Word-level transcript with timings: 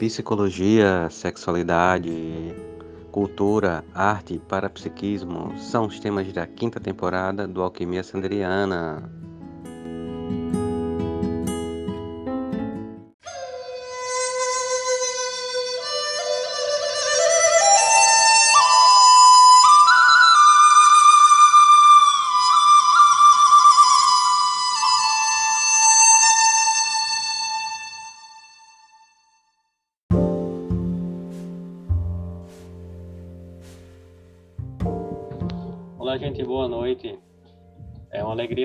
Psicologia, 0.00 1.10
sexualidade, 1.10 2.10
cultura, 3.12 3.84
arte 3.94 4.32
e 4.32 4.38
parapsiquismo 4.38 5.52
são 5.58 5.84
os 5.84 6.00
temas 6.00 6.32
da 6.32 6.46
quinta 6.46 6.80
temporada 6.80 7.46
do 7.46 7.60
Alquimia 7.60 8.02
Sanderiana. 8.02 9.19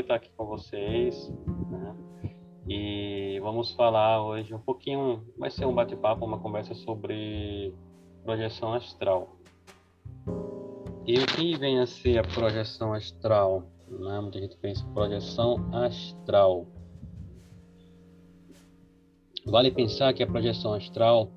Estar 0.05 0.15
aqui 0.15 0.31
com 0.37 0.45
vocês. 0.45 1.33
Né? 1.69 1.95
E 2.67 3.39
vamos 3.41 3.71
falar 3.71 4.23
hoje 4.23 4.53
um 4.53 4.59
pouquinho, 4.59 5.23
vai 5.37 5.49
ser 5.49 5.65
um 5.65 5.73
bate-papo, 5.73 6.25
uma 6.25 6.39
conversa 6.39 6.73
sobre 6.75 7.73
projeção 8.23 8.73
astral. 8.73 9.35
E 11.05 11.17
o 11.19 11.25
que 11.25 11.57
vem 11.57 11.79
a 11.79 11.85
ser 11.85 12.19
a 12.19 12.23
projeção 12.23 12.93
astral? 12.93 13.63
Né? 13.87 14.19
Muita 14.19 14.39
gente 14.39 14.57
pensa 14.57 14.85
projeção 14.93 15.69
astral. 15.73 16.67
Vale 19.45 19.71
pensar 19.71 20.13
que 20.13 20.23
a 20.23 20.27
projeção 20.27 20.73
astral 20.73 21.29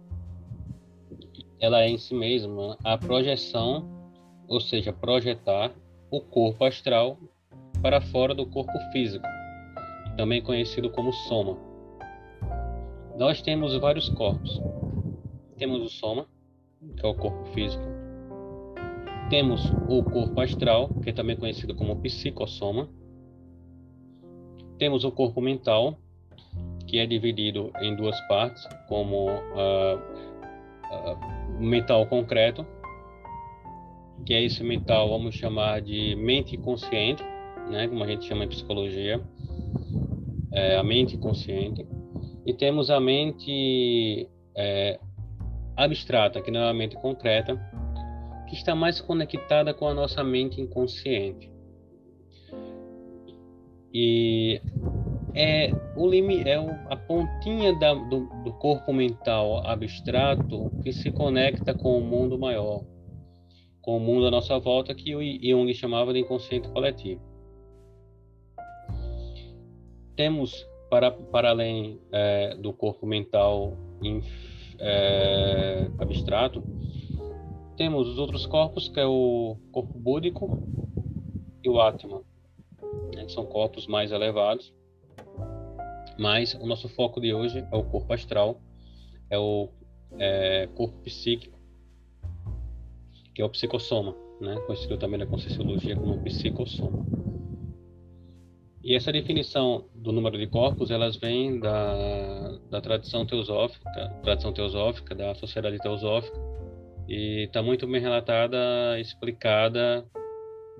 ela 1.60 1.82
é 1.82 1.88
em 1.88 1.98
si 1.98 2.14
mesma 2.14 2.78
a 2.84 2.96
projeção, 2.96 3.86
ou 4.46 4.60
seja, 4.60 4.92
projetar 4.92 5.74
o 6.10 6.20
corpo 6.20 6.64
astral 6.64 7.18
para 7.82 8.00
fora 8.00 8.34
do 8.34 8.46
corpo 8.46 8.78
físico, 8.92 9.26
também 10.16 10.42
conhecido 10.42 10.90
como 10.90 11.12
soma. 11.12 11.56
Nós 13.16 13.42
temos 13.42 13.76
vários 13.76 14.08
corpos. 14.08 14.60
Temos 15.56 15.82
o 15.82 15.88
soma, 15.88 16.26
que 16.96 17.04
é 17.04 17.08
o 17.08 17.14
corpo 17.14 17.44
físico. 17.46 17.82
Temos 19.28 19.60
o 19.88 20.02
corpo 20.02 20.40
astral, 20.40 20.88
que 21.02 21.10
é 21.10 21.12
também 21.12 21.36
conhecido 21.36 21.74
como 21.74 21.96
psicossoma. 21.96 22.88
Temos 24.78 25.04
o 25.04 25.10
corpo 25.10 25.40
mental, 25.40 25.98
que 26.86 26.98
é 26.98 27.06
dividido 27.06 27.72
em 27.80 27.94
duas 27.94 28.18
partes, 28.28 28.66
como 28.88 29.26
uh, 29.28 29.98
uh, 29.98 31.60
mental 31.60 32.06
concreto, 32.06 32.64
que 34.24 34.32
é 34.32 34.42
esse 34.42 34.62
mental, 34.62 35.08
vamos 35.08 35.34
chamar 35.34 35.80
de 35.80 36.14
mente 36.16 36.56
consciente, 36.56 37.22
né, 37.70 37.88
como 37.88 38.02
a 38.02 38.06
gente 38.06 38.26
chama 38.26 38.44
em 38.44 38.48
psicologia, 38.48 39.20
é, 40.52 40.76
a 40.76 40.82
mente 40.82 41.16
consciente. 41.16 41.86
E 42.46 42.54
temos 42.54 42.90
a 42.90 42.98
mente 42.98 44.28
é, 44.56 44.98
abstrata, 45.76 46.40
que 46.40 46.50
não 46.50 46.60
é 46.60 46.70
a 46.70 46.74
mente 46.74 46.96
concreta, 46.96 47.56
que 48.48 48.54
está 48.54 48.74
mais 48.74 49.00
conectada 49.00 49.74
com 49.74 49.86
a 49.86 49.94
nossa 49.94 50.24
mente 50.24 50.60
inconsciente. 50.60 51.50
E 53.92 54.60
é, 55.34 55.70
o 55.96 56.08
limite, 56.08 56.48
é 56.48 56.56
a 56.56 56.96
pontinha 56.96 57.72
da, 57.78 57.94
do, 57.94 58.28
do 58.44 58.52
corpo 58.54 58.92
mental 58.92 59.66
abstrato 59.66 60.70
que 60.82 60.92
se 60.92 61.10
conecta 61.10 61.74
com 61.74 61.98
o 61.98 62.00
mundo 62.00 62.38
maior, 62.38 62.84
com 63.80 63.96
o 63.96 64.00
mundo 64.00 64.26
à 64.26 64.30
nossa 64.30 64.58
volta 64.58 64.94
que 64.94 65.14
o 65.14 65.20
Jung 65.20 65.72
chamava 65.74 66.12
de 66.12 66.20
inconsciente 66.20 66.68
coletivo. 66.68 67.27
Temos, 70.18 70.66
para, 70.90 71.12
para 71.12 71.50
além 71.50 72.00
é, 72.10 72.56
do 72.56 72.72
corpo 72.72 73.06
mental 73.06 73.78
é, 74.80 75.88
abstrato, 75.96 76.60
temos 77.76 78.08
os 78.08 78.18
outros 78.18 78.44
corpos, 78.44 78.88
que 78.88 78.98
é 78.98 79.06
o 79.06 79.56
corpo 79.70 79.96
búdico 79.96 80.60
e 81.62 81.68
o 81.68 81.80
Atma, 81.80 82.24
né, 83.14 83.26
que 83.26 83.30
são 83.30 83.46
corpos 83.46 83.86
mais 83.86 84.10
elevados. 84.10 84.74
Mas 86.18 86.52
o 86.54 86.66
nosso 86.66 86.88
foco 86.88 87.20
de 87.20 87.32
hoje 87.32 87.64
é 87.70 87.76
o 87.76 87.84
corpo 87.84 88.12
astral, 88.12 88.60
é 89.30 89.38
o 89.38 89.68
é, 90.18 90.68
corpo 90.74 90.98
psíquico 91.04 91.56
que 93.32 93.40
é 93.40 93.44
o 93.44 93.48
psicossoma, 93.50 94.16
né? 94.40 94.56
conhecido 94.66 94.98
também 94.98 95.16
na 95.16 95.24
Conscienciologia 95.24 95.94
como 95.94 96.20
psicossoma. 96.24 97.17
E 98.88 98.94
essa 98.94 99.12
definição 99.12 99.86
do 99.94 100.12
número 100.12 100.38
de 100.38 100.46
corpos, 100.46 100.90
elas 100.90 101.14
vêm 101.16 101.60
da, 101.60 102.58
da 102.70 102.80
tradição 102.80 103.26
teosófica, 103.26 104.08
tradição 104.22 104.50
teosófica, 104.50 105.14
da 105.14 105.34
sociedade 105.34 105.76
teosófica, 105.76 106.34
e 107.06 107.44
está 107.44 107.62
muito 107.62 107.86
bem 107.86 108.00
relatada, 108.00 108.98
explicada 108.98 110.08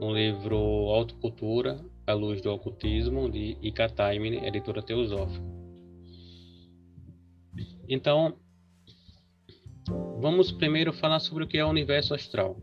no 0.00 0.10
livro 0.14 0.56
Autocultura, 0.56 1.84
A 2.06 2.14
Luz 2.14 2.40
do 2.40 2.50
Ocultismo, 2.50 3.30
de 3.30 3.58
Ika 3.60 3.90
Taimini, 3.90 4.38
editora 4.38 4.80
teosófica. 4.80 5.44
Então, 7.86 8.38
Vamos 10.18 10.50
primeiro 10.50 10.94
falar 10.94 11.20
sobre 11.20 11.44
o 11.44 11.46
que 11.46 11.58
é 11.58 11.64
o 11.64 11.68
universo 11.68 12.14
astral. 12.14 12.56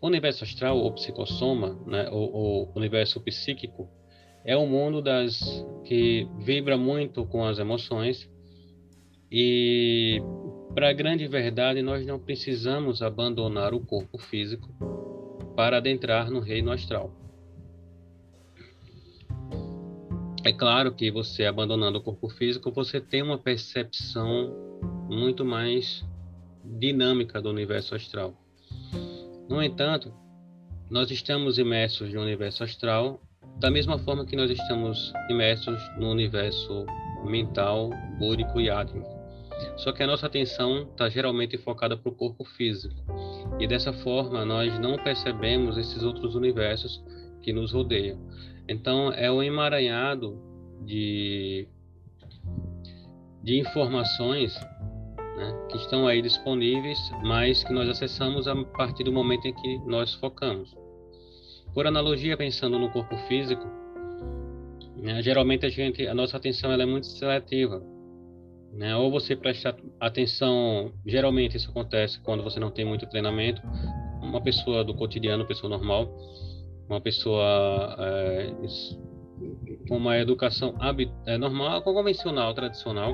O 0.00 0.06
universo 0.06 0.44
astral, 0.44 0.76
ou 0.78 0.92
psicossoma, 0.92 1.74
né, 1.86 2.08
ou, 2.10 2.32
ou 2.32 2.72
universo 2.76 3.20
psíquico, 3.20 3.88
é 4.44 4.56
um 4.56 4.66
mundo 4.66 5.02
das 5.02 5.64
que 5.84 6.26
vibra 6.38 6.76
muito 6.76 7.24
com 7.26 7.44
as 7.44 7.58
emoções 7.58 8.30
e 9.30 10.22
para 10.74 10.90
a 10.90 10.92
grande 10.92 11.26
verdade 11.26 11.82
nós 11.82 12.06
não 12.06 12.18
precisamos 12.18 13.02
abandonar 13.02 13.74
o 13.74 13.80
corpo 13.80 14.18
físico 14.18 14.68
para 15.56 15.76
adentrar 15.76 16.30
no 16.30 16.40
reino 16.40 16.70
astral. 16.70 17.12
É 20.42 20.52
claro 20.52 20.94
que 20.94 21.10
você 21.10 21.44
abandonando 21.44 21.98
o 21.98 22.02
corpo 22.02 22.28
físico, 22.30 22.72
você 22.72 22.98
tem 22.98 23.22
uma 23.22 23.36
percepção 23.36 24.80
muito 25.08 25.44
mais 25.44 26.02
dinâmica 26.64 27.42
do 27.42 27.50
universo 27.50 27.94
astral. 27.94 28.34
No 29.48 29.62
entanto, 29.62 30.14
nós 30.88 31.10
estamos 31.10 31.58
imersos 31.58 32.12
no 32.14 32.22
universo 32.22 32.64
astral 32.64 33.20
da 33.58 33.70
mesma 33.70 33.98
forma 33.98 34.24
que 34.24 34.36
nós 34.36 34.50
estamos 34.50 35.12
imersos 35.28 35.78
no 35.98 36.10
universo 36.10 36.86
mental, 37.24 37.90
búrico 38.18 38.60
e 38.60 38.70
átmico. 38.70 39.20
Só 39.76 39.92
que 39.92 40.02
a 40.02 40.06
nossa 40.06 40.26
atenção 40.26 40.82
está 40.82 41.08
geralmente 41.08 41.58
focada 41.58 41.96
para 41.96 42.10
o 42.10 42.14
corpo 42.14 42.44
físico. 42.44 42.94
E 43.58 43.66
dessa 43.66 43.92
forma 43.92 44.44
nós 44.44 44.78
não 44.78 44.96
percebemos 44.96 45.76
esses 45.76 46.02
outros 46.02 46.34
universos 46.34 47.02
que 47.42 47.52
nos 47.52 47.72
rodeiam. 47.72 48.18
Então 48.68 49.12
é 49.12 49.30
um 49.30 49.42
emaranhado 49.42 50.40
de, 50.84 51.68
de 53.42 53.58
informações 53.58 54.54
né, 55.36 55.66
que 55.70 55.76
estão 55.76 56.06
aí 56.06 56.22
disponíveis, 56.22 56.98
mas 57.22 57.64
que 57.64 57.72
nós 57.72 57.88
acessamos 57.88 58.46
a 58.46 58.56
partir 58.64 59.04
do 59.04 59.12
momento 59.12 59.46
em 59.46 59.54
que 59.54 59.78
nós 59.86 60.14
focamos. 60.14 60.74
Por 61.74 61.86
analogia, 61.86 62.36
pensando 62.36 62.78
no 62.78 62.90
corpo 62.90 63.16
físico, 63.28 63.64
né, 64.96 65.22
geralmente 65.22 65.64
a 65.64 65.68
gente, 65.68 66.06
a 66.06 66.14
nossa 66.14 66.36
atenção 66.36 66.72
ela 66.72 66.82
é 66.82 66.86
muito 66.86 67.06
seletiva. 67.06 67.82
Né? 68.72 68.94
Ou 68.96 69.10
você 69.10 69.34
presta 69.34 69.76
atenção, 69.98 70.92
geralmente 71.04 71.56
isso 71.56 71.70
acontece 71.70 72.20
quando 72.20 72.42
você 72.42 72.60
não 72.60 72.70
tem 72.70 72.84
muito 72.84 73.06
treinamento, 73.06 73.60
uma 74.22 74.40
pessoa 74.40 74.84
do 74.84 74.94
cotidiano, 74.94 75.46
pessoa 75.46 75.68
normal, 75.68 76.08
uma 76.88 77.00
pessoa 77.00 77.96
é, 77.98 78.52
com 79.88 79.96
uma 79.96 80.18
educação 80.18 80.74
é, 81.26 81.38
normal, 81.38 81.82
convencional, 81.82 82.54
tradicional, 82.54 83.12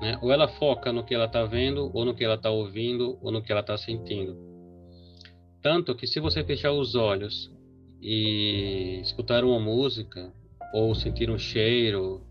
né? 0.00 0.18
Ou 0.20 0.32
ela 0.32 0.48
foca 0.48 0.92
no 0.92 1.04
que 1.04 1.14
ela 1.14 1.26
está 1.26 1.44
vendo, 1.44 1.90
ou 1.94 2.04
no 2.04 2.14
que 2.14 2.24
ela 2.24 2.34
está 2.34 2.50
ouvindo, 2.50 3.18
ou 3.22 3.30
no 3.30 3.40
que 3.40 3.52
ela 3.52 3.60
está 3.60 3.76
sentindo. 3.76 4.36
Tanto 5.62 5.94
que 5.94 6.08
se 6.08 6.18
você 6.18 6.42
fechar 6.42 6.72
os 6.72 6.96
olhos 6.96 7.52
e 8.02 9.00
escutar 9.00 9.44
uma 9.44 9.60
música, 9.60 10.32
ou 10.74 10.94
sentir 10.94 11.30
um 11.30 11.38
cheiro, 11.38 12.26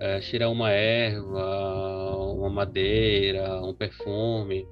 é, 0.00 0.20
cheirar 0.20 0.50
uma 0.50 0.70
erva, 0.70 2.16
uma 2.32 2.48
madeira, 2.48 3.62
um 3.62 3.74
perfume, 3.74 4.66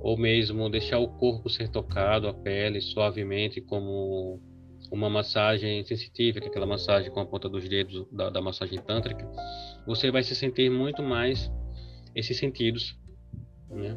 ou 0.00 0.16
mesmo 0.16 0.70
deixar 0.70 0.98
o 0.98 1.08
corpo 1.08 1.50
ser 1.50 1.68
tocado, 1.68 2.28
a 2.28 2.32
pele 2.32 2.80
suavemente, 2.80 3.60
como 3.60 4.40
uma 4.92 5.10
massagem 5.10 5.84
sensitiva, 5.84 6.38
é 6.38 6.46
aquela 6.46 6.66
massagem 6.66 7.10
com 7.10 7.20
a 7.20 7.26
ponta 7.26 7.48
dos 7.48 7.68
dedos 7.68 8.06
da, 8.12 8.30
da 8.30 8.40
massagem 8.40 8.78
tântrica, 8.80 9.28
você 9.86 10.10
vai 10.10 10.22
se 10.22 10.34
sentir 10.34 10.70
muito 10.70 11.02
mais 11.02 11.50
esses 12.14 12.38
sentidos, 12.38 12.96
né? 13.68 13.96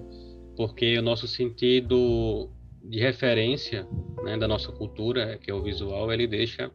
Porque 0.57 0.97
o 0.97 1.01
nosso 1.01 1.27
sentido 1.27 2.51
de 2.83 3.00
referência 3.00 3.88
né, 4.24 4.38
da 4.38 4.48
nossa 4.48 4.72
cultura, 4.72 5.38
que 5.38 5.50
é 5.50 5.54
o 5.54 5.62
visual, 5.62 6.12
ele 6.12 6.28
deixa 6.28 6.72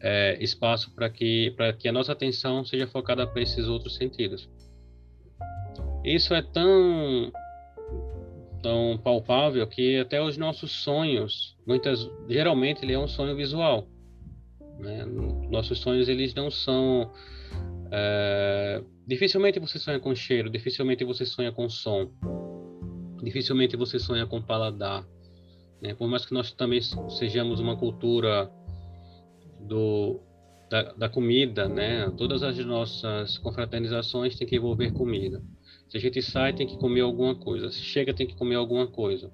é, 0.00 0.36
espaço 0.42 0.94
para 0.94 1.08
que, 1.08 1.54
que 1.78 1.88
a 1.88 1.92
nossa 1.92 2.12
atenção 2.12 2.64
seja 2.64 2.86
focada 2.86 3.26
para 3.26 3.42
esses 3.42 3.66
outros 3.66 3.96
sentidos. 3.96 4.48
Isso 6.04 6.34
é 6.34 6.42
tão, 6.42 7.32
tão 8.62 8.98
palpável 9.02 9.66
que 9.66 9.98
até 9.98 10.20
os 10.20 10.36
nossos 10.36 10.70
sonhos, 10.70 11.56
muitas, 11.66 12.10
geralmente 12.28 12.84
ele 12.84 12.92
é 12.92 12.98
um 12.98 13.08
sonho 13.08 13.34
visual. 13.34 13.88
Né? 14.78 15.04
Nossos 15.50 15.78
sonhos 15.78 16.08
eles 16.08 16.34
não 16.34 16.50
são 16.50 17.10
é, 17.90 18.82
dificilmente 19.06 19.60
você 19.60 19.78
sonha 19.78 20.00
com 20.00 20.14
cheiro, 20.14 20.50
dificilmente 20.50 21.04
você 21.04 21.24
sonha 21.24 21.52
com 21.52 21.68
som, 21.68 22.10
dificilmente 23.24 23.76
você 23.76 23.98
sonha 23.98 24.26
com 24.26 24.40
paladar. 24.40 25.04
Né? 25.80 25.94
Por 25.94 26.08
mais 26.08 26.24
que 26.24 26.32
nós 26.32 26.52
também 26.52 26.80
sejamos 27.08 27.60
uma 27.60 27.76
cultura 27.76 28.50
do, 29.60 30.20
da, 30.70 30.82
da, 30.92 31.08
comida, 31.08 31.68
né? 31.68 32.10
Todas 32.16 32.42
as 32.42 32.56
nossas 32.58 33.38
confraternizações 33.38 34.36
têm 34.36 34.46
que 34.46 34.56
envolver 34.56 34.92
comida. 34.92 35.42
Se 35.88 35.96
a 35.96 36.00
gente 36.00 36.22
sai, 36.22 36.52
tem 36.52 36.66
que 36.66 36.76
comer 36.78 37.00
alguma 37.00 37.34
coisa. 37.34 37.70
Se 37.70 37.80
chega, 37.80 38.14
tem 38.14 38.26
que 38.26 38.34
comer 38.34 38.56
alguma 38.56 38.86
coisa. 38.86 39.32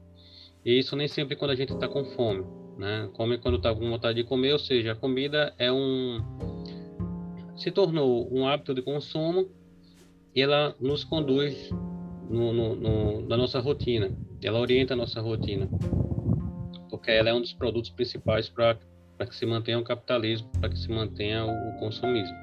E 0.64 0.78
isso 0.78 0.94
nem 0.96 1.08
sempre 1.08 1.36
quando 1.36 1.52
a 1.52 1.54
gente 1.54 1.72
está 1.72 1.88
com 1.88 2.04
fome, 2.04 2.44
né? 2.76 3.08
Come 3.14 3.38
quando 3.38 3.56
está 3.56 3.74
com 3.74 3.88
vontade 3.88 4.22
de 4.22 4.28
comer, 4.28 4.52
ou 4.52 4.58
seja, 4.58 4.92
a 4.92 4.96
comida 4.96 5.54
é 5.58 5.72
um 5.72 6.20
se 7.56 7.70
tornou 7.70 8.26
um 8.32 8.48
hábito 8.48 8.74
de 8.74 8.80
consumo 8.80 9.46
e 10.34 10.40
ela 10.40 10.74
nos 10.80 11.04
conduz 11.04 11.70
no, 12.30 12.52
no, 12.52 13.20
no, 13.20 13.36
nossa 13.36 13.60
rotina. 13.60 14.10
Ela 14.42 14.58
orienta 14.58 14.94
a 14.94 14.96
nossa 14.96 15.20
rotina, 15.20 15.68
porque 16.88 17.10
ela 17.10 17.28
é 17.28 17.34
um 17.34 17.40
dos 17.40 17.52
produtos 17.52 17.90
principais 17.90 18.48
para 18.48 18.78
para 19.20 19.26
que 19.26 19.36
se 19.36 19.44
mantenha 19.44 19.78
o 19.78 19.84
capitalismo, 19.84 20.48
para 20.58 20.70
que 20.70 20.78
se 20.78 20.90
mantenha 20.90 21.44
o 21.44 21.78
consumismo. 21.78 22.34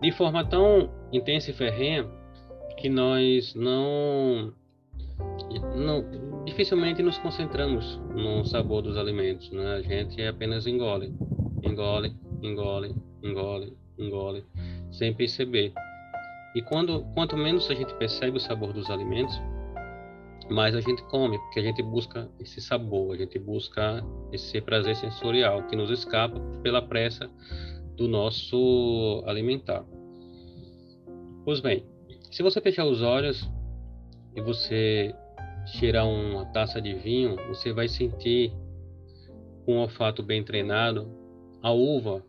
De 0.00 0.10
forma 0.10 0.44
tão 0.44 0.90
intensa 1.12 1.52
e 1.52 1.54
ferrenha 1.54 2.04
que 2.76 2.88
nós 2.88 3.54
não, 3.54 4.52
não 5.76 6.44
dificilmente 6.44 7.04
nos 7.04 7.18
concentramos 7.18 8.00
no 8.16 8.44
sabor 8.44 8.82
dos 8.82 8.96
alimentos, 8.96 9.48
né? 9.52 9.74
A 9.74 9.80
gente 9.80 10.20
apenas 10.26 10.66
engole, 10.66 11.14
engole, 11.62 12.12
engole, 12.42 12.96
engole, 13.22 13.76
engole, 13.96 14.44
sem 14.90 15.14
perceber. 15.14 15.72
E 16.54 16.62
quando 16.62 17.04
quanto 17.14 17.36
menos 17.36 17.70
a 17.70 17.74
gente 17.74 17.94
percebe 17.94 18.36
o 18.36 18.40
sabor 18.40 18.72
dos 18.72 18.90
alimentos, 18.90 19.40
mais 20.50 20.74
a 20.74 20.80
gente 20.80 21.02
come, 21.04 21.38
porque 21.38 21.60
a 21.60 21.62
gente 21.62 21.82
busca 21.82 22.28
esse 22.38 22.60
sabor, 22.60 23.14
a 23.14 23.18
gente 23.18 23.38
busca 23.38 24.04
esse 24.32 24.60
prazer 24.60 24.96
sensorial 24.96 25.66
que 25.66 25.76
nos 25.76 25.90
escapa 25.90 26.38
pela 26.62 26.82
pressa 26.82 27.30
do 27.96 28.06
nosso 28.06 29.22
alimentar. 29.26 29.84
Pois 31.44 31.60
bem, 31.60 31.86
se 32.30 32.42
você 32.42 32.60
fechar 32.60 32.84
os 32.84 33.02
olhos 33.02 33.48
e 34.34 34.40
você 34.40 35.14
cheirar 35.66 36.06
uma 36.06 36.44
taça 36.46 36.80
de 36.80 36.94
vinho, 36.94 37.36
você 37.48 37.72
vai 37.72 37.88
sentir 37.88 38.52
com 39.64 39.76
um 39.76 39.78
olfato 39.78 40.22
bem 40.22 40.42
treinado 40.42 41.08
a 41.62 41.70
uva 41.70 42.24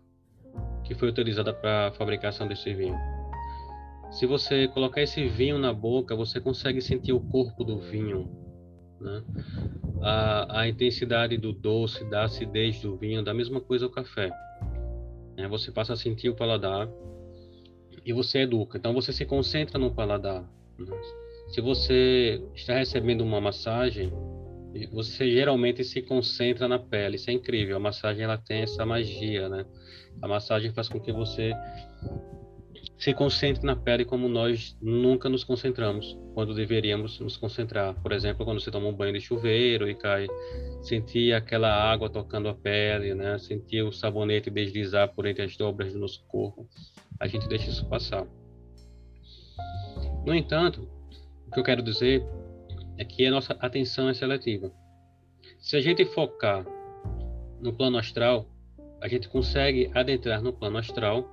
que 0.84 0.94
foi 0.94 1.10
utilizada 1.10 1.54
para 1.54 1.88
a 1.88 1.92
fabricação 1.92 2.48
desse 2.48 2.74
vinho. 2.74 3.12
Se 4.13 4.27
você 4.27 4.68
colocar 4.68 5.01
esse 5.01 5.27
vinho 5.27 5.57
na 5.57 5.74
boca, 5.74 6.15
você 6.15 6.39
consegue 6.39 6.80
sentir 6.81 7.13
o 7.13 7.19
corpo 7.19 7.63
do 7.63 7.80
vinho, 7.80 8.30
né? 9.01 9.24
a, 10.04 10.62
a 10.62 10.68
intensidade 10.68 11.36
do 11.36 11.51
doce, 11.51 12.07
da 12.10 12.25
acidez 12.25 12.80
do 12.80 12.95
vinho, 12.95 13.24
da 13.24 13.33
mesma 13.33 13.60
coisa 13.60 13.88
o 13.88 13.89
café. 13.89 14.30
Né? 15.36 15.48
Você 15.48 15.71
passa 15.71 15.94
a 15.94 15.95
sentir 15.95 16.30
o 16.30 16.36
paladar 16.36 16.88
e 18.06 18.13
você 18.13 18.39
educa. 18.39 18.77
Então 18.77 18.94
você 18.94 19.12
se 19.12 19.25
concentra 19.25 19.80
no 19.80 19.92
paladar. 19.92 20.44
Né? 20.77 21.01
Se 21.48 21.60
você 21.60 22.39
está 22.54 22.75
recebendo 22.75 23.21
uma 23.21 23.42
massagem, 23.42 24.13
você 24.92 25.31
geralmente 25.31 25.83
se 25.83 26.04
concentra 26.04 26.68
na 26.68 26.77
pele. 26.77 27.15
Isso 27.15 27.31
é 27.31 27.33
incrível. 27.33 27.77
A 27.77 27.80
massagem 27.80 28.24
ela 28.24 28.38
tem 28.38 28.62
essa 28.62 28.86
magia, 28.86 29.50
né? 29.50 29.65
A 30.21 30.27
massagem 30.27 30.71
faz 30.71 30.88
com 30.88 31.00
que 31.00 31.12
você 31.12 31.51
se 33.04 33.14
concentre 33.14 33.66
na 33.66 33.76
pele 33.76 34.06
como 34.06 34.30
nós 34.30 34.78
nunca 34.82 35.28
nos 35.28 35.44
concentramos 35.44 36.18
quando 36.34 36.54
deveríamos 36.54 37.20
nos 37.20 37.36
concentrar. 37.36 37.94
Por 38.02 38.14
exemplo, 38.14 38.46
quando 38.46 38.62
você 38.62 38.72
toma 38.72 38.88
um 38.88 38.94
banho 38.94 39.12
de 39.12 39.20
chuveiro 39.20 39.90
e 39.90 39.94
cai, 39.94 40.26
sentir 40.82 41.34
aquela 41.34 41.68
água 41.68 42.10
tocando 42.10 42.48
a 42.48 42.56
pele, 42.56 43.14
né? 43.14 43.38
sentir 43.40 43.82
o 43.82 43.92
sabonete 43.92 44.50
deslizar 44.50 45.14
por 45.14 45.26
entre 45.26 45.44
as 45.44 45.58
dobras 45.58 45.92
do 45.92 46.00
nosso 46.00 46.26
corpo, 46.30 46.66
a 47.20 47.28
gente 47.28 47.46
deixa 47.50 47.70
isso 47.70 47.86
passar. 47.90 48.26
No 50.26 50.34
entanto, 50.34 50.88
o 51.48 51.52
que 51.52 51.60
eu 51.60 51.64
quero 51.66 51.82
dizer 51.84 52.26
é 52.98 53.04
que 53.04 53.26
a 53.26 53.32
nossa 53.32 53.52
atenção 53.60 54.08
é 54.08 54.14
seletiva. 54.14 54.72
Se 55.60 55.76
a 55.76 55.82
gente 55.82 56.06
focar 56.06 56.66
no 57.60 57.74
plano 57.74 57.98
astral, 57.98 58.48
a 59.02 59.10
gente 59.10 59.28
consegue 59.28 59.92
adentrar 59.94 60.42
no 60.42 60.54
plano 60.54 60.78
astral 60.78 61.33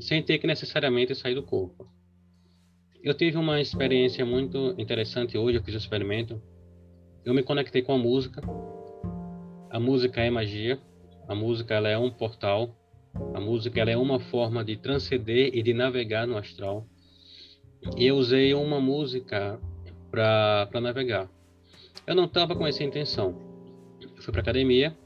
sem 0.00 0.22
ter 0.22 0.38
que 0.38 0.46
necessariamente 0.46 1.14
sair 1.14 1.34
do 1.34 1.42
corpo. 1.42 1.86
Eu 3.02 3.14
tive 3.14 3.36
uma 3.36 3.60
experiência 3.60 4.24
muito 4.24 4.74
interessante 4.78 5.38
hoje, 5.38 5.58
eu 5.58 5.62
fiz 5.62 5.74
um 5.74 5.78
experimento. 5.78 6.42
Eu 7.24 7.34
me 7.34 7.42
conectei 7.42 7.82
com 7.82 7.92
a 7.92 7.98
música. 7.98 8.42
A 9.70 9.78
música 9.78 10.20
é 10.20 10.30
magia. 10.30 10.78
A 11.28 11.34
música 11.34 11.74
ela 11.74 11.88
é 11.88 11.96
um 11.96 12.10
portal. 12.10 12.76
A 13.34 13.40
música 13.40 13.80
ela 13.80 13.90
é 13.90 13.96
uma 13.96 14.18
forma 14.18 14.64
de 14.64 14.76
transcender 14.76 15.50
e 15.54 15.62
de 15.62 15.72
navegar 15.72 16.26
no 16.26 16.36
astral. 16.36 16.86
E 17.96 18.06
eu 18.06 18.16
usei 18.16 18.54
uma 18.54 18.80
música 18.80 19.60
para 20.10 20.80
navegar. 20.80 21.30
Eu 22.06 22.14
não 22.14 22.24
estava 22.24 22.54
com 22.54 22.66
essa 22.66 22.82
intenção. 22.82 23.40
Eu 24.00 24.22
fui 24.22 24.32
para 24.32 24.42
academia, 24.42 24.96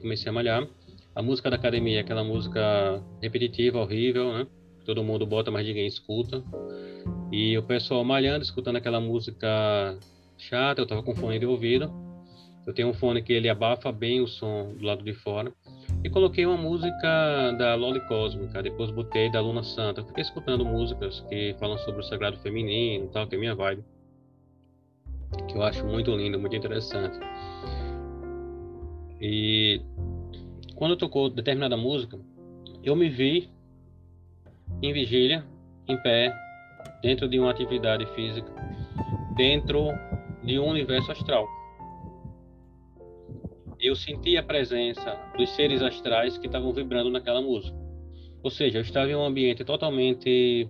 comecei 0.00 0.28
a 0.28 0.32
malhar 0.32 0.68
a 1.16 1.22
música 1.22 1.48
da 1.48 1.56
academia 1.56 1.96
é 1.96 2.00
aquela 2.00 2.22
música 2.22 3.02
repetitiva, 3.22 3.80
horrível, 3.80 4.34
né? 4.34 4.46
Todo 4.84 5.02
mundo 5.02 5.26
bota, 5.26 5.50
mas 5.50 5.66
ninguém 5.66 5.86
escuta. 5.86 6.44
E 7.32 7.56
o 7.56 7.62
pessoal 7.62 8.04
malhando, 8.04 8.44
escutando 8.44 8.76
aquela 8.76 9.00
música 9.00 9.98
chata, 10.36 10.82
eu 10.82 10.86
tava 10.86 11.02
com 11.02 11.16
fone 11.16 11.38
de 11.38 11.46
ouvido. 11.46 11.90
Eu 12.66 12.74
tenho 12.74 12.88
um 12.88 12.92
fone 12.92 13.22
que 13.22 13.32
ele 13.32 13.48
abafa 13.48 13.90
bem 13.90 14.20
o 14.20 14.26
som 14.26 14.74
do 14.74 14.84
lado 14.84 15.02
de 15.02 15.14
fora. 15.14 15.50
E 16.04 16.10
coloquei 16.10 16.44
uma 16.44 16.58
música 16.58 17.52
da 17.58 17.74
Loli 17.74 18.00
Cósmica, 18.06 18.62
depois 18.62 18.90
botei 18.90 19.30
da 19.32 19.40
Luna 19.40 19.62
Santa. 19.62 20.02
Eu 20.02 20.06
fiquei 20.06 20.22
escutando 20.22 20.66
músicas 20.66 21.20
que 21.30 21.56
falam 21.58 21.78
sobre 21.78 22.02
o 22.02 22.04
sagrado 22.04 22.36
feminino 22.40 23.06
e 23.06 23.08
tal, 23.08 23.26
que 23.26 23.36
é 23.36 23.38
minha 23.38 23.54
vibe. 23.54 23.82
Que 25.48 25.56
eu 25.56 25.62
acho 25.62 25.82
muito 25.86 26.14
lindo, 26.14 26.38
muito 26.38 26.54
interessante. 26.54 27.18
E 29.18 29.80
quando 30.76 30.96
tocou 30.96 31.28
determinada 31.30 31.76
música, 31.76 32.18
eu 32.84 32.94
me 32.94 33.08
vi 33.08 33.50
em 34.82 34.92
vigília, 34.92 35.44
em 35.88 35.96
pé, 36.02 36.32
dentro 37.02 37.28
de 37.28 37.38
uma 37.40 37.50
atividade 37.50 38.06
física, 38.14 38.52
dentro 39.36 39.88
de 40.44 40.58
um 40.58 40.68
universo 40.68 41.10
astral. 41.10 41.46
Eu 43.80 43.94
senti 43.96 44.36
a 44.36 44.42
presença 44.42 45.18
dos 45.36 45.50
seres 45.50 45.82
astrais 45.82 46.38
que 46.38 46.46
estavam 46.46 46.72
vibrando 46.72 47.10
naquela 47.10 47.40
música. 47.40 47.76
Ou 48.42 48.50
seja, 48.50 48.78
eu 48.78 48.82
estava 48.82 49.10
em 49.10 49.16
um 49.16 49.24
ambiente 49.24 49.64
totalmente 49.64 50.68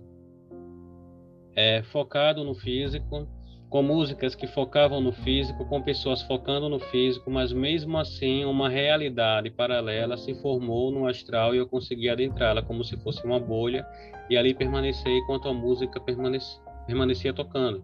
é, 1.55 1.83
focado 1.83 2.43
no 2.43 2.55
físico, 2.55 3.27
com 3.69 3.83
músicas 3.83 4.33
que 4.33 4.47
focavam 4.47 5.01
no 5.01 5.11
físico, 5.11 5.65
com 5.65 5.81
pessoas 5.81 6.21
focando 6.21 6.69
no 6.69 6.79
físico, 6.79 7.29
mas 7.29 7.51
mesmo 7.51 7.97
assim 7.97 8.45
uma 8.45 8.69
realidade 8.69 9.49
paralela 9.49 10.15
se 10.15 10.33
formou 10.35 10.89
no 10.89 11.05
astral 11.05 11.53
e 11.53 11.57
eu 11.57 11.67
consegui 11.67 12.09
adentrá-la 12.09 12.61
como 12.61 12.83
se 12.83 12.95
fosse 12.97 13.25
uma 13.25 13.39
bolha 13.39 13.85
e 14.29 14.37
ali 14.37 14.53
permanecer 14.53 15.11
enquanto 15.11 15.49
a 15.49 15.53
música 15.53 15.99
permanecia, 15.99 16.61
permanecia 16.85 17.33
tocando. 17.33 17.83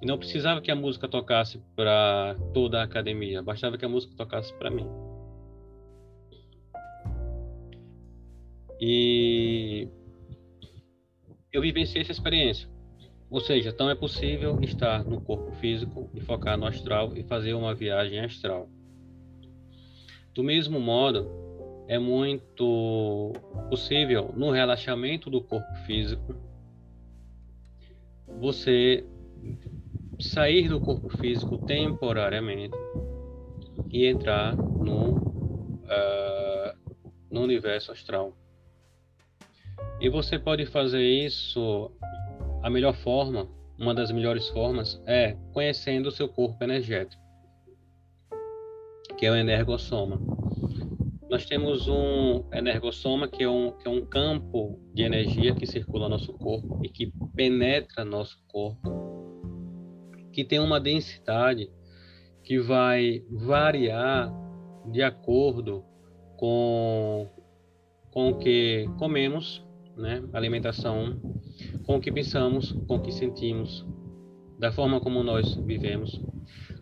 E 0.00 0.06
não 0.06 0.16
precisava 0.16 0.60
que 0.60 0.70
a 0.70 0.76
música 0.76 1.08
tocasse 1.08 1.60
para 1.74 2.36
toda 2.54 2.80
a 2.80 2.84
academia, 2.84 3.42
bastava 3.42 3.76
que 3.76 3.84
a 3.84 3.88
música 3.88 4.14
tocasse 4.16 4.52
para 4.54 4.70
mim. 4.70 4.86
E 8.80 9.88
eu 11.52 11.60
vivenciei 11.60 12.02
essa 12.02 12.12
experiência. 12.12 12.77
Ou 13.30 13.40
seja, 13.40 13.68
então 13.70 13.90
é 13.90 13.94
possível 13.94 14.58
estar 14.62 15.04
no 15.04 15.20
corpo 15.20 15.52
físico 15.52 16.08
e 16.14 16.20
focar 16.20 16.56
no 16.56 16.66
astral 16.66 17.16
e 17.16 17.22
fazer 17.22 17.52
uma 17.54 17.74
viagem 17.74 18.20
astral. 18.20 18.68
Do 20.34 20.42
mesmo 20.42 20.80
modo, 20.80 21.28
é 21.88 21.98
muito 21.98 23.32
possível 23.68 24.32
no 24.36 24.50
relaxamento 24.50 25.28
do 25.28 25.42
corpo 25.42 25.74
físico 25.86 26.34
você 28.40 29.04
sair 30.18 30.68
do 30.68 30.80
corpo 30.80 31.08
físico 31.08 31.58
temporariamente 31.58 32.76
e 33.90 34.06
entrar 34.06 34.56
no, 34.56 35.16
uh, 35.16 36.78
no 37.30 37.42
universo 37.42 37.92
astral. 37.92 38.36
E 40.00 40.08
você 40.08 40.38
pode 40.38 40.66
fazer 40.66 41.02
isso, 41.02 41.90
a 42.62 42.70
melhor 42.70 42.94
forma, 42.94 43.48
uma 43.78 43.94
das 43.94 44.10
melhores 44.10 44.48
formas, 44.48 45.00
é 45.06 45.36
conhecendo 45.52 46.08
o 46.08 46.12
seu 46.12 46.28
corpo 46.28 46.62
energético, 46.62 47.22
que 49.16 49.26
é 49.26 49.30
o 49.30 49.36
energossoma. 49.36 50.20
Nós 51.30 51.44
temos 51.44 51.86
um 51.88 52.44
energossoma, 52.52 53.28
que 53.28 53.42
é 53.42 53.48
um, 53.48 53.72
que 53.72 53.86
é 53.86 53.90
um 53.90 54.04
campo 54.04 54.80
de 54.94 55.02
energia 55.02 55.54
que 55.54 55.66
circula 55.66 56.04
no 56.04 56.16
nosso 56.16 56.32
corpo 56.32 56.80
e 56.82 56.88
que 56.88 57.12
penetra 57.34 58.04
nosso 58.04 58.38
corpo 58.48 59.08
que 60.38 60.44
tem 60.44 60.60
uma 60.60 60.78
densidade 60.78 61.68
que 62.44 62.60
vai 62.60 63.24
variar 63.28 64.32
de 64.86 65.02
acordo 65.02 65.84
com, 66.36 67.28
com 68.12 68.30
o 68.30 68.38
que 68.38 68.88
comemos, 68.98 69.66
né? 69.98 70.22
alimentação, 70.32 71.20
com 71.84 71.96
o 71.96 72.00
que 72.00 72.10
pensamos, 72.10 72.72
com 72.86 72.96
o 72.96 73.00
que 73.00 73.12
sentimos, 73.12 73.84
da 74.58 74.72
forma 74.72 75.00
como 75.00 75.22
nós 75.22 75.54
vivemos. 75.54 76.20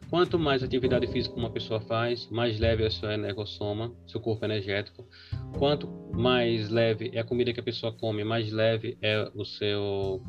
Quanto 0.09 0.39
mais 0.39 0.63
atividade 0.63 1.07
física 1.09 1.35
uma 1.35 1.51
pessoa 1.51 1.81
faz, 1.81 2.29
mais 2.31 2.61
leve 2.61 2.85
é 2.85 2.87
o 2.87 2.91
seu 2.91 3.11
energossoma, 3.11 3.93
seu 4.07 4.21
corpo 4.21 4.45
energético. 4.45 5.05
Quanto 5.59 5.89
mais 6.13 6.71
leve 6.71 7.11
é 7.13 7.19
a 7.19 7.25
comida 7.25 7.53
que 7.53 7.59
a 7.59 7.63
pessoa 7.63 7.93
come, 7.93 8.23
mais 8.23 8.53
leve 8.53 8.97
é 9.03 9.29
o 9.35 9.45
seu, 9.45 10.23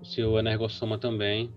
o 0.00 0.04
seu 0.04 0.38
energossoma 0.38 0.98
também. 0.98 1.50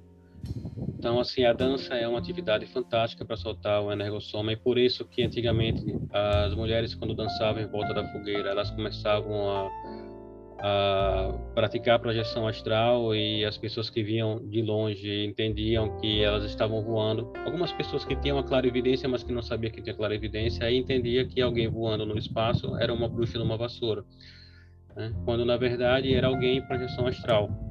Então, 1.01 1.19
assim, 1.19 1.43
a 1.45 1.51
dança 1.51 1.95
é 1.95 2.07
uma 2.07 2.19
atividade 2.19 2.67
fantástica 2.67 3.25
para 3.25 3.35
soltar 3.35 3.81
o 3.81 3.91
energossoma 3.91 4.53
e 4.53 4.55
por 4.55 4.77
isso 4.77 5.03
que 5.03 5.23
antigamente 5.23 5.83
as 6.13 6.53
mulheres 6.53 6.93
quando 6.93 7.15
dançavam 7.15 7.59
em 7.59 7.65
volta 7.65 7.91
da 7.91 8.05
fogueira, 8.11 8.51
elas 8.51 8.69
começavam 8.69 9.49
a, 9.49 9.69
a 10.59 11.33
praticar 11.55 11.95
a 11.95 11.99
projeção 11.99 12.47
astral 12.47 13.15
e 13.15 13.43
as 13.43 13.57
pessoas 13.57 13.89
que 13.89 14.03
vinham 14.03 14.47
de 14.47 14.61
longe 14.61 15.25
entendiam 15.25 15.97
que 15.97 16.23
elas 16.23 16.43
estavam 16.43 16.83
voando. 16.83 17.33
Algumas 17.45 17.73
pessoas 17.73 18.05
que 18.05 18.15
tinham 18.17 18.37
a 18.37 18.43
clara 18.43 18.67
evidência, 18.67 19.09
mas 19.09 19.23
que 19.23 19.33
não 19.33 19.41
sabiam 19.41 19.71
que 19.71 19.81
tinha 19.81 19.95
clara 19.95 20.13
evidência, 20.13 20.67
aí 20.67 20.77
entendia 20.77 21.25
que 21.25 21.41
alguém 21.41 21.67
voando 21.67 22.05
no 22.05 22.15
espaço 22.15 22.77
era 22.77 22.93
uma 22.93 23.09
bruxa 23.09 23.39
numa 23.39 23.57
vassoura, 23.57 24.05
né? 24.95 25.11
quando 25.25 25.43
na 25.45 25.57
verdade 25.57 26.13
era 26.13 26.27
alguém 26.27 26.57
em 26.57 26.61
projeção 26.61 27.07
astral. 27.07 27.70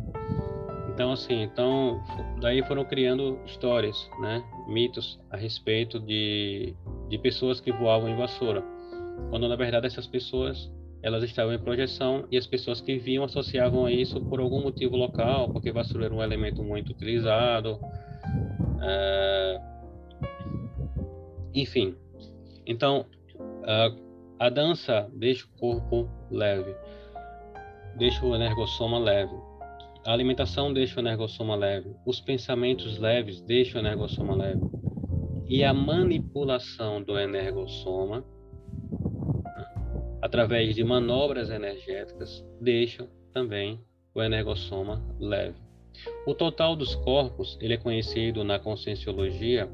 Então, 1.01 1.13
assim, 1.13 1.41
então, 1.41 2.05
daí 2.43 2.63
foram 2.63 2.85
criando 2.85 3.41
histórias, 3.47 3.97
né, 4.21 4.45
mitos 4.69 5.19
a 5.31 5.37
respeito 5.39 5.99
de, 5.99 6.77
de 7.09 7.17
pessoas 7.17 7.59
que 7.59 7.73
voavam 7.73 8.07
em 8.11 8.15
vassoura, 8.15 8.63
quando 9.31 9.49
na 9.49 9.57
verdade 9.57 9.87
essas 9.87 10.07
pessoas 10.07 10.71
elas 11.03 11.25
estavam 11.25 11.55
em 11.55 11.59
projeção 11.59 12.27
e 12.31 12.37
as 12.37 12.47
pessoas 12.47 12.83
que 12.83 12.99
viam 12.99 13.25
associavam 13.25 13.87
a 13.87 13.91
isso 13.91 14.21
por 14.27 14.41
algum 14.41 14.63
motivo 14.63 14.95
local, 14.95 15.49
porque 15.49 15.73
vassoura 15.73 16.05
era 16.05 16.15
um 16.15 16.23
elemento 16.23 16.63
muito 16.63 16.91
utilizado, 16.91 17.81
é... 18.83 19.61
enfim. 21.55 21.97
Então, 22.67 23.07
a, 23.65 23.91
a 24.39 24.51
dança 24.51 25.11
deixa 25.15 25.47
o 25.47 25.59
corpo 25.59 26.11
leve, 26.31 26.77
deixa 27.97 28.23
o 28.23 28.35
energossoma 28.35 28.99
leve 28.99 29.49
a 30.11 30.13
alimentação 30.13 30.73
deixa 30.73 30.97
o 30.97 31.03
energossoma 31.05 31.55
leve, 31.55 31.95
os 32.05 32.21
pensamentos 32.21 32.99
leves 32.99 33.41
deixam 33.43 33.81
o 33.81 33.85
energossoma 33.87 34.35
leve. 34.35 34.61
E 35.49 35.63
a 35.63 35.73
manipulação 35.73 37.01
do 37.01 37.17
energossoma, 37.17 38.25
através 40.21 40.75
de 40.75 40.83
manobras 40.83 41.49
energéticas, 41.49 42.45
deixa 42.61 43.09
também 43.33 43.81
o 44.13 44.21
energossoma 44.21 45.01
leve. 45.21 45.55
O 46.27 46.35
total 46.35 46.75
dos 46.75 46.97
corpos 46.97 47.57
ele 47.61 47.75
é 47.75 47.79
conhecido 47.79 48.43
na 48.43 48.59
conscienciologia 48.59 49.71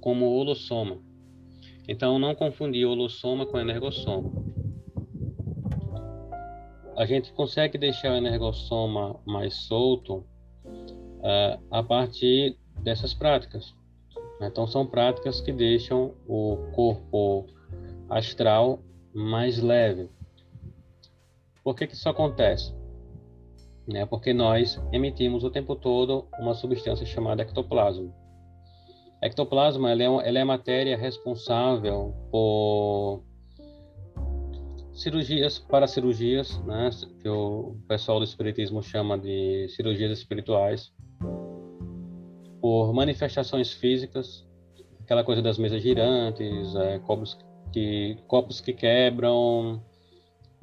como 0.00 0.24
holossoma. 0.24 1.02
Então, 1.86 2.18
não 2.18 2.34
confundir 2.34 2.86
holossoma 2.86 3.44
com 3.44 3.58
energossoma 3.58 4.45
a 6.96 7.04
gente 7.04 7.32
consegue 7.32 7.76
deixar 7.76 8.12
o 8.12 8.16
energossoma 8.16 9.20
mais 9.26 9.54
solto 9.54 10.24
uh, 10.64 11.62
a 11.70 11.82
partir 11.82 12.56
dessas 12.82 13.12
práticas. 13.12 13.74
Então, 14.40 14.66
são 14.66 14.86
práticas 14.86 15.40
que 15.40 15.52
deixam 15.52 16.14
o 16.26 16.56
corpo 16.74 17.46
astral 18.08 18.80
mais 19.14 19.58
leve. 19.58 20.08
Por 21.62 21.74
que, 21.74 21.86
que 21.86 21.94
isso 21.94 22.08
acontece? 22.08 22.74
Né? 23.86 24.06
Porque 24.06 24.32
nós 24.32 24.80
emitimos 24.92 25.44
o 25.44 25.50
tempo 25.50 25.76
todo 25.76 26.26
uma 26.38 26.54
substância 26.54 27.06
chamada 27.06 27.42
ectoplasma. 27.42 28.12
Ectoplasma 29.22 29.90
ela 29.90 30.02
é, 30.02 30.28
ela 30.28 30.38
é 30.38 30.42
a 30.42 30.46
matéria 30.46 30.96
responsável 30.96 32.14
por 32.30 33.22
cirurgias 34.96 35.58
para 35.58 35.86
cirurgias, 35.86 36.58
né, 36.64 36.90
que 37.20 37.28
o 37.28 37.76
pessoal 37.86 38.18
do 38.18 38.24
espiritismo 38.24 38.82
chama 38.82 39.18
de 39.18 39.68
cirurgias 39.68 40.18
espirituais, 40.18 40.92
por 42.60 42.92
manifestações 42.92 43.72
físicas, 43.72 44.46
aquela 45.02 45.22
coisa 45.22 45.42
das 45.42 45.58
mesas 45.58 45.82
girantes, 45.82 46.74
é, 46.74 46.98
copos 47.00 47.38
que 47.72 48.16
copos 48.26 48.60
que 48.60 48.72
quebram, 48.72 49.82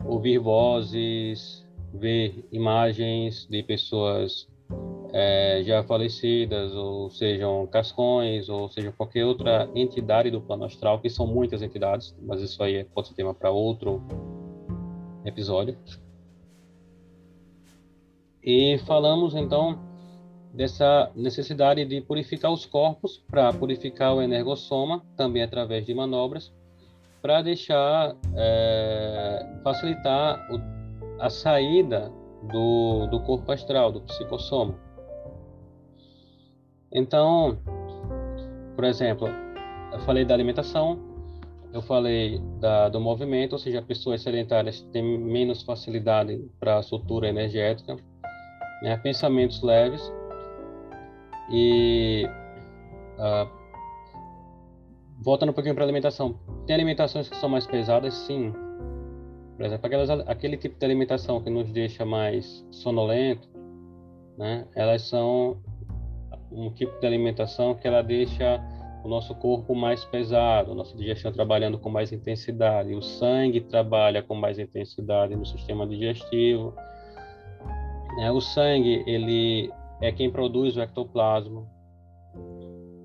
ouvir 0.04 0.40
vozes, 0.40 1.66
ver 1.94 2.44
imagens 2.52 3.48
de 3.50 3.62
pessoas 3.62 4.48
é, 5.14 5.62
já 5.64 5.84
falecidas, 5.84 6.74
ou 6.74 7.08
sejam 7.12 7.68
cascões, 7.68 8.50
ou 8.50 8.68
seja 8.68 8.92
qualquer 8.92 9.24
outra 9.24 9.70
entidade 9.76 10.32
do 10.32 10.42
plano 10.42 10.66
astral, 10.66 11.00
que 11.00 11.10
são 11.10 11.28
muitas 11.28 11.62
entidades, 11.62 12.16
mas 12.20 12.42
isso 12.42 12.62
aí 12.64 12.84
pode 12.84 13.10
ser 13.10 13.14
tema 13.14 13.32
para 13.32 13.52
outro 13.52 14.02
episódio. 15.24 15.78
E 18.44 18.80
falamos 18.88 19.36
então 19.36 19.80
dessa 20.52 21.12
necessidade 21.16 21.86
de 21.86 22.02
purificar 22.02 22.52
os 22.52 22.66
corpos 22.66 23.24
para 23.30 23.54
purificar 23.54 24.16
o 24.16 24.22
energossoma, 24.22 25.04
também 25.16 25.44
através 25.44 25.86
de 25.86 25.94
manobras, 25.94 26.52
para 27.22 27.42
deixar 27.44 28.16
é, 28.36 29.60
facilitar 29.64 30.40
o, 30.52 31.22
a 31.22 31.30
saída 31.30 32.12
do, 32.52 33.08
do 33.08 33.20
corpo 33.22 33.52
astral, 33.52 33.92
do 33.92 34.02
psicossoma. 34.02 34.83
Então, 36.94 37.58
por 38.76 38.86
exemplo, 38.86 39.28
eu 39.92 40.00
falei 40.02 40.24
da 40.24 40.34
alimentação, 40.34 41.00
eu 41.74 41.82
falei 41.82 42.40
da, 42.60 42.88
do 42.88 43.00
movimento, 43.00 43.54
ou 43.54 43.60
seja, 43.60 43.82
pessoas 43.82 44.22
sedentárias 44.22 44.82
têm 44.92 45.02
menos 45.18 45.64
facilidade 45.64 46.40
para 46.60 46.78
a 46.78 46.84
soltura 46.84 47.28
energética, 47.28 47.96
né? 48.84 48.96
pensamentos 48.98 49.64
leves 49.64 50.14
e 51.52 52.28
uh, 53.18 53.50
voltando 55.20 55.50
um 55.50 55.54
pouquinho 55.54 55.74
para 55.74 55.84
alimentação, 55.84 56.38
tem 56.68 56.76
alimentações 56.76 57.28
que 57.28 57.36
são 57.38 57.50
mais 57.50 57.66
pesadas, 57.66 58.14
sim. 58.14 58.54
Por 59.58 59.66
exemplo, 59.66 59.86
aquelas, 59.86 60.10
aquele 60.28 60.58
tipo 60.58 60.78
de 60.78 60.86
alimentação 60.86 61.42
que 61.42 61.50
nos 61.50 61.72
deixa 61.72 62.06
mais 62.06 62.66
sonolento, 62.72 63.48
né? 64.38 64.68
Elas 64.76 65.04
são 65.04 65.58
um 66.56 66.72
tipo 66.72 67.00
de 67.00 67.08
alimentação 67.08 67.76
que 67.76 67.88
ela 67.88 68.02
deixa 68.02 68.62
o 69.04 69.08
nosso 69.08 69.36
corpo 69.36 69.76
mais 69.76 70.06
pesado, 70.06 70.72
a 70.72 70.76
nossa 70.76 70.96
digestão 70.96 71.32
trabalhando 71.32 71.78
com 71.78 71.90
mais 71.90 72.14
intensidade, 72.14 72.96
o 72.96 73.02
sangue 73.02 73.60
trabalha 73.60 74.24
com 74.24 74.34
mais 74.34 74.58
intensidade 74.58 75.36
no 75.36 75.46
sistema 75.46 75.86
digestivo. 75.86 76.74
É, 78.20 78.32
o 78.32 78.40
sangue 78.40 79.04
ele 79.06 79.70
é 80.02 80.12
quem 80.12 80.32
produz 80.32 80.78
o 80.78 80.82
ectoplasma. 80.82 81.68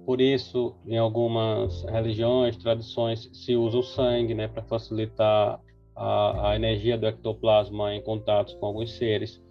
Por 0.06 0.20
isso, 0.20 0.74
em 0.86 0.96
algumas 0.96 1.82
religiões, 1.84 2.56
tradições, 2.56 3.28
se 3.32 3.56
usa 3.56 3.78
o 3.78 3.82
sangue, 3.82 4.34
né, 4.34 4.48
para 4.48 4.62
facilitar 4.62 5.60
a, 5.94 6.50
a 6.50 6.56
energia 6.56 6.96
do 6.96 7.06
ectoplasma 7.06 7.94
em 7.94 8.02
contatos 8.02 8.54
com 8.54 8.66
alguns 8.66 8.92
seres. 8.96 9.42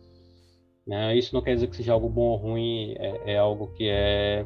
Né? 0.88 1.18
Isso 1.18 1.36
não 1.36 1.42
quer 1.42 1.54
dizer 1.56 1.68
que 1.68 1.76
seja 1.76 1.92
algo 1.92 2.08
bom 2.08 2.30
ou 2.30 2.38
ruim, 2.38 2.96
é, 2.98 3.34
é 3.34 3.38
algo 3.38 3.68
que 3.74 3.90
é, 3.90 4.46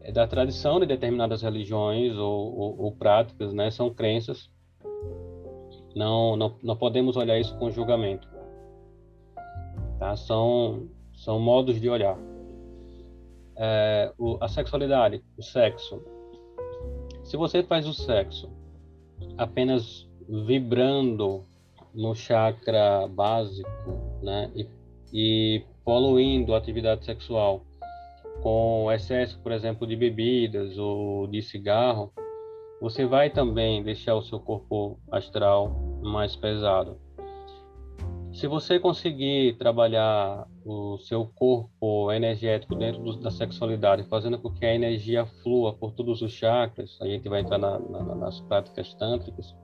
é 0.00 0.10
da 0.10 0.26
tradição 0.26 0.80
de 0.80 0.86
determinadas 0.86 1.42
religiões 1.42 2.16
ou, 2.16 2.58
ou, 2.58 2.80
ou 2.80 2.92
práticas, 2.92 3.52
né? 3.52 3.70
São 3.70 3.92
crenças. 3.92 4.50
Não, 5.94 6.34
não, 6.36 6.56
não 6.62 6.76
podemos 6.76 7.16
olhar 7.16 7.38
isso 7.38 7.56
com 7.58 7.70
julgamento. 7.70 8.26
Tá? 9.98 10.16
São, 10.16 10.88
são 11.14 11.38
modos 11.38 11.78
de 11.78 11.90
olhar. 11.90 12.18
É, 13.58 14.12
o, 14.18 14.38
a 14.40 14.48
sexualidade, 14.48 15.22
o 15.36 15.42
sexo. 15.42 16.02
Se 17.22 17.36
você 17.36 17.62
faz 17.62 17.86
o 17.86 17.92
sexo 17.92 18.50
apenas 19.36 20.08
vibrando 20.28 21.44
no 21.94 22.14
chakra 22.14 23.08
básico, 23.08 23.68
né, 24.22 24.50
e, 24.54 24.66
e 25.12 25.62
poluindo 25.84 26.54
a 26.54 26.58
atividade 26.58 27.04
sexual 27.04 27.64
com 28.42 28.90
excesso, 28.92 29.38
por 29.40 29.52
exemplo, 29.52 29.86
de 29.86 29.96
bebidas 29.96 30.76
ou 30.78 31.26
de 31.26 31.42
cigarro, 31.42 32.12
você 32.80 33.06
vai 33.06 33.30
também 33.30 33.82
deixar 33.82 34.14
o 34.14 34.22
seu 34.22 34.38
corpo 34.38 34.98
astral 35.10 35.70
mais 36.02 36.36
pesado. 36.36 36.98
Se 38.32 38.46
você 38.46 38.78
conseguir 38.78 39.56
trabalhar 39.56 40.46
o 40.62 40.98
seu 40.98 41.24
corpo 41.24 42.12
energético 42.12 42.74
dentro 42.74 43.02
do, 43.02 43.16
da 43.16 43.30
sexualidade, 43.30 44.04
fazendo 44.10 44.38
com 44.38 44.52
que 44.52 44.66
a 44.66 44.74
energia 44.74 45.24
flua 45.42 45.72
por 45.72 45.92
todos 45.92 46.20
os 46.20 46.32
chakras, 46.32 46.98
a 47.00 47.06
gente 47.06 47.26
vai 47.30 47.40
entrar 47.40 47.56
na, 47.56 47.78
na, 47.78 48.14
nas 48.14 48.38
práticas 48.42 48.92
tântricas, 48.92 49.54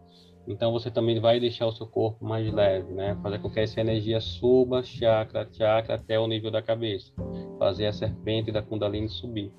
então 0.47 0.73
você 0.73 0.91
também 0.91 1.21
vai 1.21 1.39
deixar 1.39 1.67
o 1.67 1.73
seu 1.73 1.87
corpo 1.87 2.25
mais 2.25 2.53
leve, 2.53 2.93
né? 2.93 3.17
Fazer 3.23 3.39
com 3.39 3.51
que 3.51 3.61
essa 3.61 3.81
energia 3.81 4.21
suba 4.21 4.83
chakra 4.83 5.49
chakra 5.53 5.95
até 5.95 6.19
o 6.19 6.27
nível 6.27 6.51
da 6.51 6.61
cabeça, 6.61 7.13
fazer 7.59 7.87
a 7.87 7.93
serpente 7.93 8.51
da 8.51 8.63
Kundalini 8.63 9.09
subir. 9.09 9.53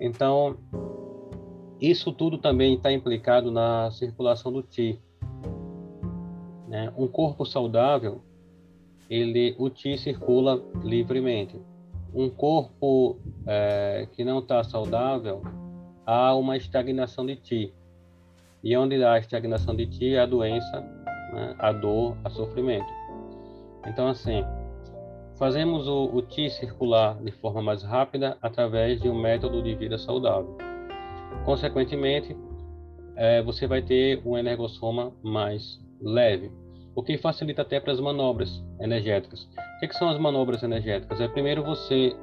Então, 0.00 0.56
isso 1.80 2.12
tudo 2.12 2.38
também 2.38 2.74
está 2.74 2.92
implicado 2.92 3.50
na 3.50 3.90
circulação 3.90 4.52
do 4.52 4.62
Ti. 4.62 4.98
Né? 6.66 6.92
Um 6.96 7.06
corpo 7.06 7.44
saudável, 7.44 8.22
ele, 9.10 9.54
o 9.58 9.68
Ti 9.68 9.98
circula 9.98 10.62
livremente. 10.82 11.60
Um 12.14 12.30
corpo 12.30 13.18
é, 13.46 14.08
que 14.12 14.24
não 14.24 14.38
está 14.38 14.64
saudável, 14.64 15.42
há 16.06 16.34
uma 16.34 16.56
estagnação 16.56 17.26
de 17.26 17.36
Ti. 17.36 17.74
E 18.62 18.76
onde 18.76 19.02
há 19.04 19.18
estagnação 19.18 19.74
de 19.74 19.86
Ti, 19.86 20.16
a 20.16 20.26
doença, 20.26 20.80
né? 21.32 21.54
a 21.58 21.72
dor, 21.72 22.16
a 22.24 22.30
sofrimento. 22.30 22.92
Então, 23.86 24.08
assim, 24.08 24.44
fazemos 25.38 25.86
o, 25.86 26.06
o 26.06 26.22
Ti 26.22 26.50
circular 26.50 27.16
de 27.22 27.30
forma 27.32 27.62
mais 27.62 27.82
rápida 27.82 28.36
através 28.42 29.00
de 29.00 29.08
um 29.08 29.18
método 29.18 29.62
de 29.62 29.74
vida 29.74 29.96
saudável. 29.96 30.56
Consequentemente, 31.44 32.36
é, 33.16 33.42
você 33.42 33.66
vai 33.66 33.82
ter 33.82 34.22
um 34.24 34.36
energossoma 34.36 35.12
mais 35.22 35.80
leve, 36.00 36.52
o 36.94 37.02
que 37.02 37.16
facilita 37.18 37.62
até 37.62 37.80
para 37.80 37.92
as 37.92 38.00
manobras 38.00 38.62
energéticas. 38.80 39.42
O 39.42 39.80
que, 39.80 39.88
que 39.88 39.94
são 39.96 40.08
as 40.08 40.18
manobras 40.18 40.62
energéticas? 40.62 41.20
É 41.20 41.28
primeiro 41.28 41.62
você, 41.62 42.16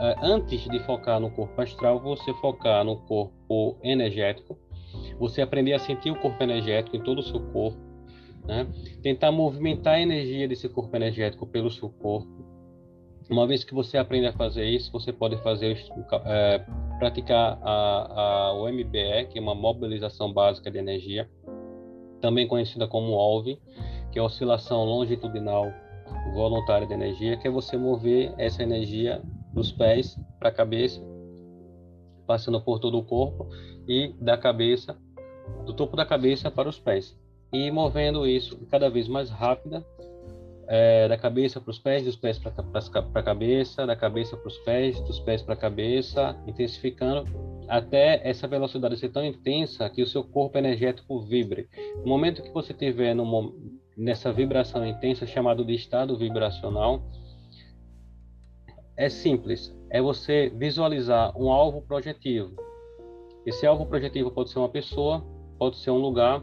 é, 0.00 0.16
antes 0.22 0.62
de 0.68 0.78
focar 0.80 1.20
no 1.20 1.30
corpo 1.30 1.60
astral, 1.60 2.00
você 2.00 2.32
focar 2.34 2.84
no 2.84 2.96
corpo 3.02 3.78
energético, 3.82 4.58
você 5.20 5.42
aprender 5.42 5.74
a 5.74 5.78
sentir 5.78 6.10
o 6.10 6.16
corpo 6.16 6.42
energético 6.42 6.96
em 6.96 7.02
todo 7.02 7.18
o 7.18 7.22
seu 7.22 7.38
corpo, 7.52 7.78
né? 8.46 8.66
tentar 9.02 9.30
movimentar 9.30 9.94
a 9.94 10.00
energia 10.00 10.48
desse 10.48 10.66
corpo 10.66 10.96
energético 10.96 11.46
pelo 11.46 11.70
seu 11.70 11.90
corpo. 11.90 12.48
Uma 13.30 13.46
vez 13.46 13.62
que 13.62 13.74
você 13.74 13.98
aprende 13.98 14.26
a 14.26 14.32
fazer 14.32 14.64
isso, 14.64 14.90
você 14.90 15.12
pode 15.12 15.36
fazer 15.42 15.78
é, 16.24 16.64
praticar 16.98 17.60
a, 17.62 18.20
a, 18.48 18.52
o 18.54 18.66
MBE, 18.66 19.28
que 19.30 19.38
é 19.38 19.42
uma 19.42 19.54
mobilização 19.54 20.32
básica 20.32 20.70
de 20.70 20.78
energia, 20.78 21.30
também 22.20 22.48
conhecida 22.48 22.88
como 22.88 23.12
OLV, 23.12 23.60
que 24.10 24.18
é 24.18 24.22
oscilação 24.22 24.84
longitudinal 24.84 25.70
voluntária 26.32 26.86
de 26.86 26.94
energia, 26.94 27.36
que 27.36 27.46
é 27.46 27.50
você 27.50 27.76
mover 27.76 28.34
essa 28.38 28.62
energia 28.62 29.22
dos 29.52 29.70
pés 29.70 30.18
para 30.38 30.48
a 30.48 30.52
cabeça, 30.52 31.00
passando 32.26 32.60
por 32.60 32.78
todo 32.80 32.98
o 32.98 33.04
corpo 33.04 33.48
e 33.86 34.14
da 34.20 34.36
cabeça, 34.36 34.96
do 35.64 35.72
topo 35.72 35.96
da 35.96 36.04
cabeça 36.04 36.50
para 36.50 36.68
os 36.68 36.78
pés, 36.78 37.16
e 37.52 37.70
movendo 37.70 38.26
isso 38.26 38.56
cada 38.70 38.88
vez 38.88 39.08
mais 39.08 39.30
rápida, 39.30 39.84
é, 40.72 41.08
da 41.08 41.16
cabeça 41.16 41.60
para 41.60 41.70
os 41.72 41.80
pés, 41.80 42.04
dos 42.04 42.14
pés 42.14 42.38
para 42.38 42.52
a 43.14 43.22
cabeça, 43.22 43.84
da 43.84 43.96
cabeça 43.96 44.36
para 44.36 44.46
os 44.46 44.58
pés, 44.58 45.00
dos 45.00 45.18
pés 45.18 45.42
para 45.42 45.54
a 45.54 45.56
cabeça, 45.56 46.36
intensificando 46.46 47.24
até 47.66 48.20
essa 48.22 48.46
velocidade 48.46 48.96
ser 48.96 49.08
tão 49.08 49.24
intensa 49.24 49.90
que 49.90 50.00
o 50.00 50.06
seu 50.06 50.22
corpo 50.22 50.56
energético 50.58 51.20
vibre. 51.22 51.68
No 51.96 52.06
momento 52.06 52.40
que 52.40 52.52
você 52.52 52.72
estiver 52.72 53.16
nessa 53.96 54.32
vibração 54.32 54.86
intensa, 54.86 55.26
chamado 55.26 55.64
de 55.64 55.74
estado 55.74 56.16
vibracional, 56.16 57.02
é 58.96 59.08
simples. 59.08 59.74
É 59.90 60.00
você 60.00 60.50
visualizar 60.50 61.36
um 61.36 61.50
alvo 61.50 61.82
projetivo. 61.82 62.54
Esse 63.44 63.66
alvo 63.66 63.86
projetivo 63.86 64.30
pode 64.30 64.50
ser 64.50 64.60
uma 64.60 64.68
pessoa, 64.68 65.24
pode 65.60 65.76
ser 65.76 65.90
um 65.90 65.98
lugar, 65.98 66.42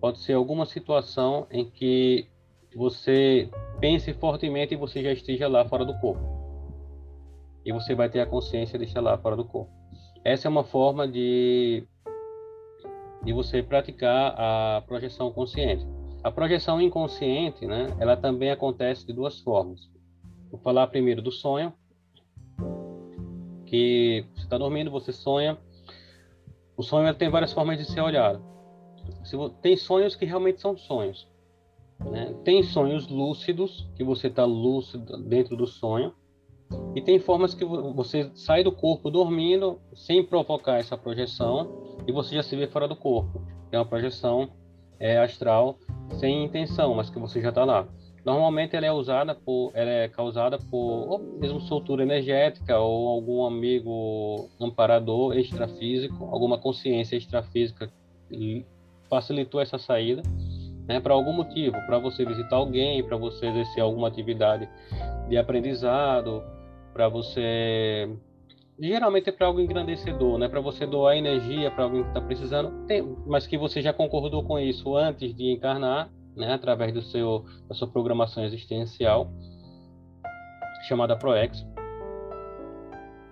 pode 0.00 0.18
ser 0.20 0.32
alguma 0.32 0.64
situação 0.64 1.46
em 1.50 1.68
que 1.68 2.26
você 2.74 3.50
pense 3.80 4.14
fortemente 4.14 4.72
e 4.72 4.78
você 4.78 5.02
já 5.02 5.12
esteja 5.12 5.46
lá 5.46 5.68
fora 5.68 5.84
do 5.84 5.92
corpo. 6.00 6.22
E 7.66 7.70
você 7.70 7.94
vai 7.94 8.08
ter 8.08 8.20
a 8.20 8.26
consciência 8.26 8.78
de 8.78 8.86
estar 8.86 9.02
lá 9.02 9.18
fora 9.18 9.36
do 9.36 9.44
corpo. 9.44 9.70
Essa 10.24 10.48
é 10.48 10.50
uma 10.50 10.64
forma 10.64 11.06
de, 11.06 11.86
de 13.22 13.32
você 13.34 13.62
praticar 13.62 14.34
a 14.38 14.82
projeção 14.86 15.30
consciente. 15.30 15.86
A 16.24 16.30
projeção 16.30 16.80
inconsciente, 16.80 17.66
né, 17.66 17.94
ela 18.00 18.16
também 18.16 18.50
acontece 18.50 19.06
de 19.06 19.12
duas 19.12 19.38
formas. 19.38 19.80
Vou 20.50 20.58
falar 20.60 20.86
primeiro 20.86 21.20
do 21.20 21.30
sonho, 21.30 21.74
que 23.66 24.24
você 24.34 24.44
está 24.44 24.56
dormindo, 24.56 24.90
você 24.90 25.12
sonha. 25.12 25.58
O 26.76 26.82
sonho 26.82 27.12
tem 27.14 27.30
várias 27.30 27.52
formas 27.52 27.78
de 27.78 27.84
ser 27.84 28.00
olhado. 28.00 28.42
Tem 29.62 29.76
sonhos 29.76 30.14
que 30.14 30.24
realmente 30.24 30.60
são 30.60 30.76
sonhos. 30.76 31.26
Né? 31.98 32.34
Tem 32.44 32.62
sonhos 32.62 33.08
lúcidos, 33.08 33.88
que 33.96 34.04
você 34.04 34.26
está 34.26 34.44
lúcido 34.44 35.16
dentro 35.22 35.56
do 35.56 35.66
sonho. 35.66 36.12
E 36.94 37.00
tem 37.00 37.18
formas 37.18 37.54
que 37.54 37.64
você 37.64 38.30
sai 38.34 38.64
do 38.64 38.72
corpo 38.72 39.10
dormindo 39.10 39.80
sem 39.94 40.24
provocar 40.24 40.78
essa 40.78 40.98
projeção 40.98 41.96
e 42.06 42.12
você 42.12 42.34
já 42.34 42.42
se 42.42 42.56
vê 42.56 42.66
fora 42.66 42.88
do 42.88 42.96
corpo. 42.96 43.40
É 43.70 43.78
uma 43.78 43.86
projeção 43.86 44.50
é, 44.98 45.18
astral 45.18 45.78
sem 46.18 46.44
intenção, 46.44 46.94
mas 46.94 47.08
que 47.08 47.18
você 47.18 47.40
já 47.40 47.50
está 47.50 47.64
lá. 47.64 47.88
Normalmente 48.26 48.74
ela 48.74 48.86
é 48.86 48.90
usada 48.92 49.36
por, 49.36 49.70
ela 49.72 49.88
é 49.88 50.08
causada 50.08 50.58
por 50.58 51.08
ou 51.08 51.38
mesmo 51.38 51.60
soltura 51.60 52.02
energética 52.02 52.76
ou 52.76 53.06
algum 53.06 53.46
amigo 53.46 54.48
amparador 54.60 55.38
extrafísico, 55.38 56.24
alguma 56.24 56.58
consciência 56.58 57.14
extrafísica 57.16 57.88
facilitou 59.08 59.60
essa 59.60 59.78
saída, 59.78 60.22
né, 60.88 60.98
para 60.98 61.14
algum 61.14 61.32
motivo, 61.32 61.76
para 61.86 62.00
você 62.00 62.24
visitar 62.24 62.56
alguém, 62.56 63.00
para 63.04 63.16
você 63.16 63.46
exercer 63.46 63.80
alguma 63.80 64.08
atividade 64.08 64.68
de 65.28 65.36
aprendizado, 65.36 66.42
para 66.92 67.08
você 67.08 68.10
geralmente 68.76 69.28
é 69.28 69.32
para 69.32 69.46
algo 69.46 69.60
engrandecedor, 69.60 70.36
né? 70.36 70.48
Para 70.48 70.60
você 70.60 70.84
doar 70.84 71.16
energia 71.16 71.70
para 71.70 71.84
alguém 71.84 72.02
que 72.02 72.08
está 72.08 72.20
precisando, 72.20 72.86
tem, 72.86 73.16
mas 73.24 73.46
que 73.46 73.56
você 73.56 73.80
já 73.80 73.92
concordou 73.92 74.42
com 74.42 74.58
isso 74.58 74.96
antes 74.96 75.34
de 75.34 75.50
encarnar, 75.50 76.10
né? 76.36 76.52
Através 76.52 76.92
do 76.92 77.02
seu 77.02 77.44
da 77.68 77.74
sua 77.74 77.88
programação 77.88 78.44
existencial 78.44 79.32
chamada 80.86 81.16
Proex. 81.16 81.66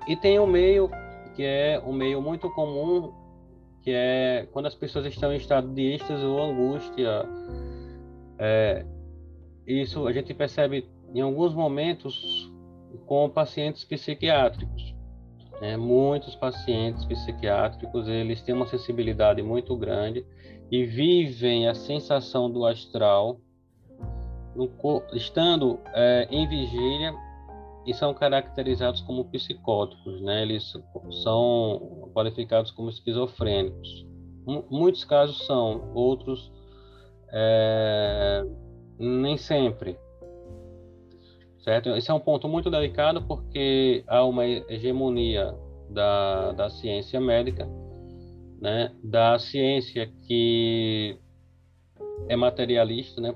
E 0.08 0.16
tem 0.16 0.38
um 0.38 0.46
meio 0.46 0.90
que 1.34 1.42
é 1.42 1.80
um 1.84 1.92
meio 1.92 2.22
muito 2.22 2.48
comum, 2.50 3.12
que 3.82 3.90
é 3.90 4.48
quando 4.52 4.66
as 4.66 4.74
pessoas 4.74 5.06
estão 5.06 5.32
em 5.32 5.36
estado 5.36 5.68
de 5.72 5.82
êxtase 5.92 6.24
ou 6.24 6.42
angústia. 6.42 7.26
É, 8.38 8.84
isso 9.66 10.06
a 10.06 10.12
gente 10.12 10.32
percebe 10.34 10.88
em 11.14 11.20
alguns 11.20 11.54
momentos 11.54 12.50
com 13.06 13.28
pacientes 13.28 13.84
psiquiátricos. 13.84 14.94
Né? 15.60 15.76
Muitos 15.76 16.34
pacientes 16.36 17.04
psiquiátricos 17.04 18.08
eles 18.08 18.42
têm 18.42 18.54
uma 18.54 18.66
sensibilidade 18.66 19.42
muito 19.42 19.76
grande 19.76 20.24
e 20.70 20.85
vivem 20.85 21.68
a 21.68 21.74
sensação 21.74 22.50
do 22.50 22.64
astral 22.66 23.38
estando 25.12 25.81
é, 25.92 26.29
em 26.31 26.48
vigília 26.48 27.12
e 27.87 27.92
são 27.92 28.14
caracterizados 28.14 29.00
como 29.00 29.24
psicóticos, 29.27 30.20
né? 30.22 30.42
Eles 30.42 30.72
são 31.22 32.11
qualificados 32.14 32.70
como 32.70 32.88
esquizofrênicos. 32.88 34.07
M 34.46 34.64
muitos 34.70 35.05
casos 35.05 35.44
são, 35.46 35.90
outros 35.94 36.53
é, 37.33 38.44
nem 38.98 39.37
sempre 39.37 39.98
certo? 41.64 41.88
Esse 41.96 42.11
é 42.11 42.14
um 42.14 42.20
ponto 42.20 42.46
muito 42.46 42.70
delicado 42.70 43.22
porque 43.22 44.05
há 44.07 44.22
uma 44.22 44.46
hegemonia 44.46 45.55
da, 45.88 46.53
da 46.53 46.70
ciência 46.70 47.18
médica, 47.18 47.66
né, 48.60 48.92
da 49.02 49.38
ciência 49.38 50.10
que 50.26 51.18
é 52.28 52.36
materialista, 52.36 53.20
né? 53.20 53.34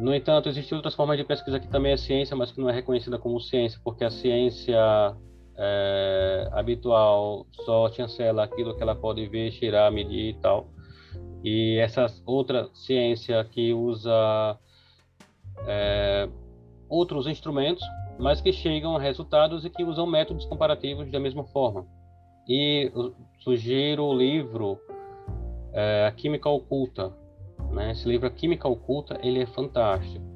No 0.00 0.14
entanto, 0.14 0.48
existem 0.48 0.74
outras 0.74 0.94
formas 0.94 1.16
de 1.16 1.24
pesquisa 1.24 1.60
que 1.60 1.68
também 1.68 1.92
é 1.92 1.96
ciência, 1.96 2.34
mas 2.34 2.50
que 2.50 2.60
não 2.60 2.68
é 2.68 2.72
reconhecida 2.72 3.18
como 3.18 3.40
ciência, 3.40 3.80
porque 3.84 4.04
a 4.04 4.10
ciência 4.10 4.76
é, 5.56 6.48
habitual 6.52 7.46
só 7.64 7.90
chancela 7.90 8.42
aquilo 8.42 8.74
que 8.76 8.82
ela 8.82 8.94
pode 8.94 9.26
ver, 9.28 9.52
cheirar, 9.52 9.92
medir 9.92 10.30
e 10.30 10.34
tal. 10.34 10.68
E 11.44 11.78
essa 11.78 12.06
outra 12.24 12.68
ciência 12.74 13.44
que 13.44 13.72
usa 13.72 14.58
é, 15.66 16.28
outros 16.88 17.26
instrumentos, 17.26 17.84
mas 18.18 18.40
que 18.40 18.52
chegam 18.52 18.96
a 18.96 19.00
resultados 19.00 19.64
e 19.64 19.70
que 19.70 19.84
usam 19.84 20.06
métodos 20.06 20.44
comparativos 20.46 21.10
da 21.10 21.20
mesma 21.20 21.44
forma. 21.44 21.86
E 22.48 22.90
sugiro 23.40 24.04
o 24.04 24.14
livro 24.14 24.78
é, 25.72 26.06
A 26.06 26.12
Química 26.12 26.48
Oculta. 26.48 27.12
Né? 27.70 27.92
Esse 27.92 28.08
livro, 28.08 28.26
A 28.26 28.30
Química 28.30 28.68
Oculta, 28.68 29.18
ele 29.22 29.40
é 29.42 29.46
fantástico. 29.46 30.32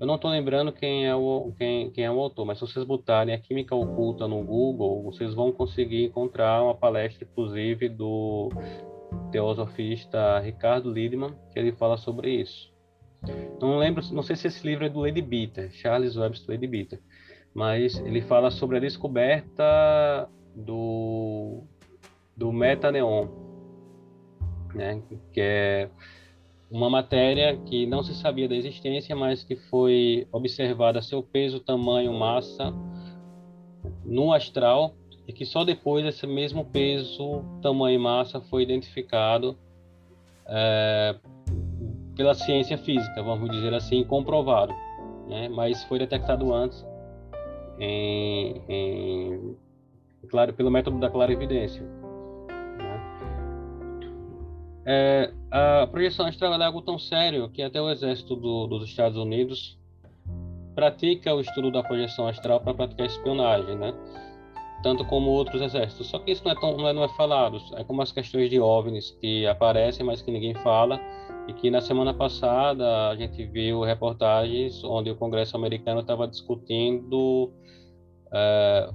Eu 0.00 0.06
não 0.06 0.14
estou 0.14 0.30
lembrando 0.30 0.72
quem 0.72 1.06
é, 1.06 1.14
o, 1.14 1.52
quem, 1.58 1.90
quem 1.90 2.04
é 2.04 2.10
o 2.10 2.18
autor, 2.18 2.46
mas 2.46 2.58
se 2.58 2.66
vocês 2.66 2.86
botarem 2.86 3.34
A 3.34 3.38
Química 3.38 3.74
Oculta 3.74 4.26
no 4.26 4.42
Google, 4.42 5.02
vocês 5.02 5.34
vão 5.34 5.52
conseguir 5.52 6.06
encontrar 6.06 6.62
uma 6.62 6.74
palestra, 6.74 7.28
inclusive, 7.30 7.88
do 7.90 8.48
teosofista 9.30 10.38
Ricardo 10.40 10.90
Lidman, 10.90 11.34
que 11.52 11.58
ele 11.58 11.72
fala 11.72 11.98
sobre 11.98 12.30
isso. 12.30 12.72
Não 13.60 13.76
lembro, 13.76 14.02
não 14.12 14.22
sei 14.22 14.36
se 14.36 14.46
esse 14.46 14.66
livro 14.66 14.86
é 14.86 14.88
do 14.88 15.00
Lady 15.00 15.20
Bitter, 15.20 15.70
Charles 15.70 16.16
Webster 16.16 16.54
Lady 16.54 16.66
Bitter, 16.66 17.00
mas 17.52 17.98
ele 17.98 18.22
fala 18.22 18.50
sobre 18.50 18.78
a 18.78 18.80
descoberta 18.80 20.28
do 20.54 21.62
do 22.36 22.52
metaneon, 22.52 23.28
né, 24.74 25.02
que 25.32 25.40
é 25.40 25.90
uma 26.70 26.88
matéria 26.88 27.56
que 27.56 27.84
não 27.86 28.02
se 28.02 28.14
sabia 28.14 28.48
da 28.48 28.54
existência, 28.54 29.14
mas 29.14 29.42
que 29.42 29.56
foi 29.56 30.26
observada 30.32 31.02
seu 31.02 31.22
peso, 31.22 31.60
tamanho, 31.60 32.12
massa 32.12 32.72
no 34.04 34.32
astral 34.32 34.94
e 35.26 35.32
que 35.32 35.44
só 35.44 35.64
depois 35.64 36.04
esse 36.04 36.26
mesmo 36.26 36.64
peso, 36.64 37.44
tamanho 37.60 37.96
e 37.96 37.98
massa 37.98 38.40
foi 38.40 38.62
identificado 38.62 39.56
é, 40.46 41.16
pela 42.16 42.34
ciência 42.34 42.78
física, 42.78 43.22
vamos 43.22 43.50
dizer 43.50 43.74
assim, 43.74 44.04
comprovado, 44.04 44.74
né? 45.28 45.48
Mas 45.48 45.84
foi 45.84 45.98
detectado 45.98 46.52
antes 46.52 46.84
em, 47.78 48.62
em 48.68 49.56
claro, 50.28 50.52
pelo 50.52 50.70
método 50.70 50.98
da 50.98 51.10
clarividência. 51.10 51.82
Né? 51.82 53.00
É, 54.86 55.32
a 55.50 55.86
projeção 55.86 56.26
astral 56.26 56.54
é 56.54 56.64
algo 56.64 56.82
tão 56.82 56.98
sério 56.98 57.48
que 57.50 57.62
até 57.62 57.80
o 57.80 57.90
exército 57.90 58.36
do, 58.36 58.66
dos 58.66 58.88
Estados 58.88 59.16
Unidos 59.16 59.78
pratica 60.74 61.34
o 61.34 61.40
estudo 61.40 61.70
da 61.70 61.82
projeção 61.82 62.26
astral 62.26 62.60
para 62.60 62.74
praticar 62.74 63.06
espionagem, 63.06 63.76
né? 63.76 63.92
tanto 64.82 65.04
como 65.04 65.30
outros 65.30 65.60
exércitos. 65.60 66.08
Só 66.08 66.18
que 66.18 66.32
isso 66.32 66.42
não 66.44 66.52
é, 66.52 66.54
tão, 66.54 66.76
não 66.76 66.88
é, 66.88 66.92
não 66.92 67.04
é 67.04 67.08
falado. 67.10 67.58
É 67.76 67.84
como 67.84 68.02
as 68.02 68.12
questões 68.12 68.50
de 68.50 68.58
OVNIs 68.58 69.10
que 69.20 69.46
aparecem, 69.46 70.04
mas 70.04 70.22
que 70.22 70.30
ninguém 70.30 70.54
fala. 70.54 71.00
E 71.48 71.52
que 71.52 71.70
na 71.70 71.80
semana 71.80 72.14
passada 72.14 73.08
a 73.08 73.16
gente 73.16 73.44
viu 73.46 73.82
reportagens 73.82 74.82
onde 74.84 75.10
o 75.10 75.16
Congresso 75.16 75.56
americano 75.56 76.00
estava 76.00 76.28
discutindo 76.28 77.52
é, 78.32 78.90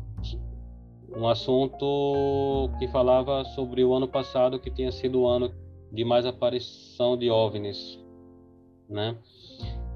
um 1.15 1.28
assunto 1.28 2.69
que 2.78 2.88
falava 2.88 3.43
sobre 3.45 3.84
o 3.84 3.93
ano 3.93 4.08
passado 4.08 4.60
que 4.60 4.69
tinha 4.69 4.91
sido 4.91 5.21
o 5.21 5.28
ano 5.28 5.54
de 5.91 6.04
mais 6.04 6.25
aparição 6.25 7.17
de 7.17 7.30
OVNIs, 7.30 7.99
né? 8.89 9.17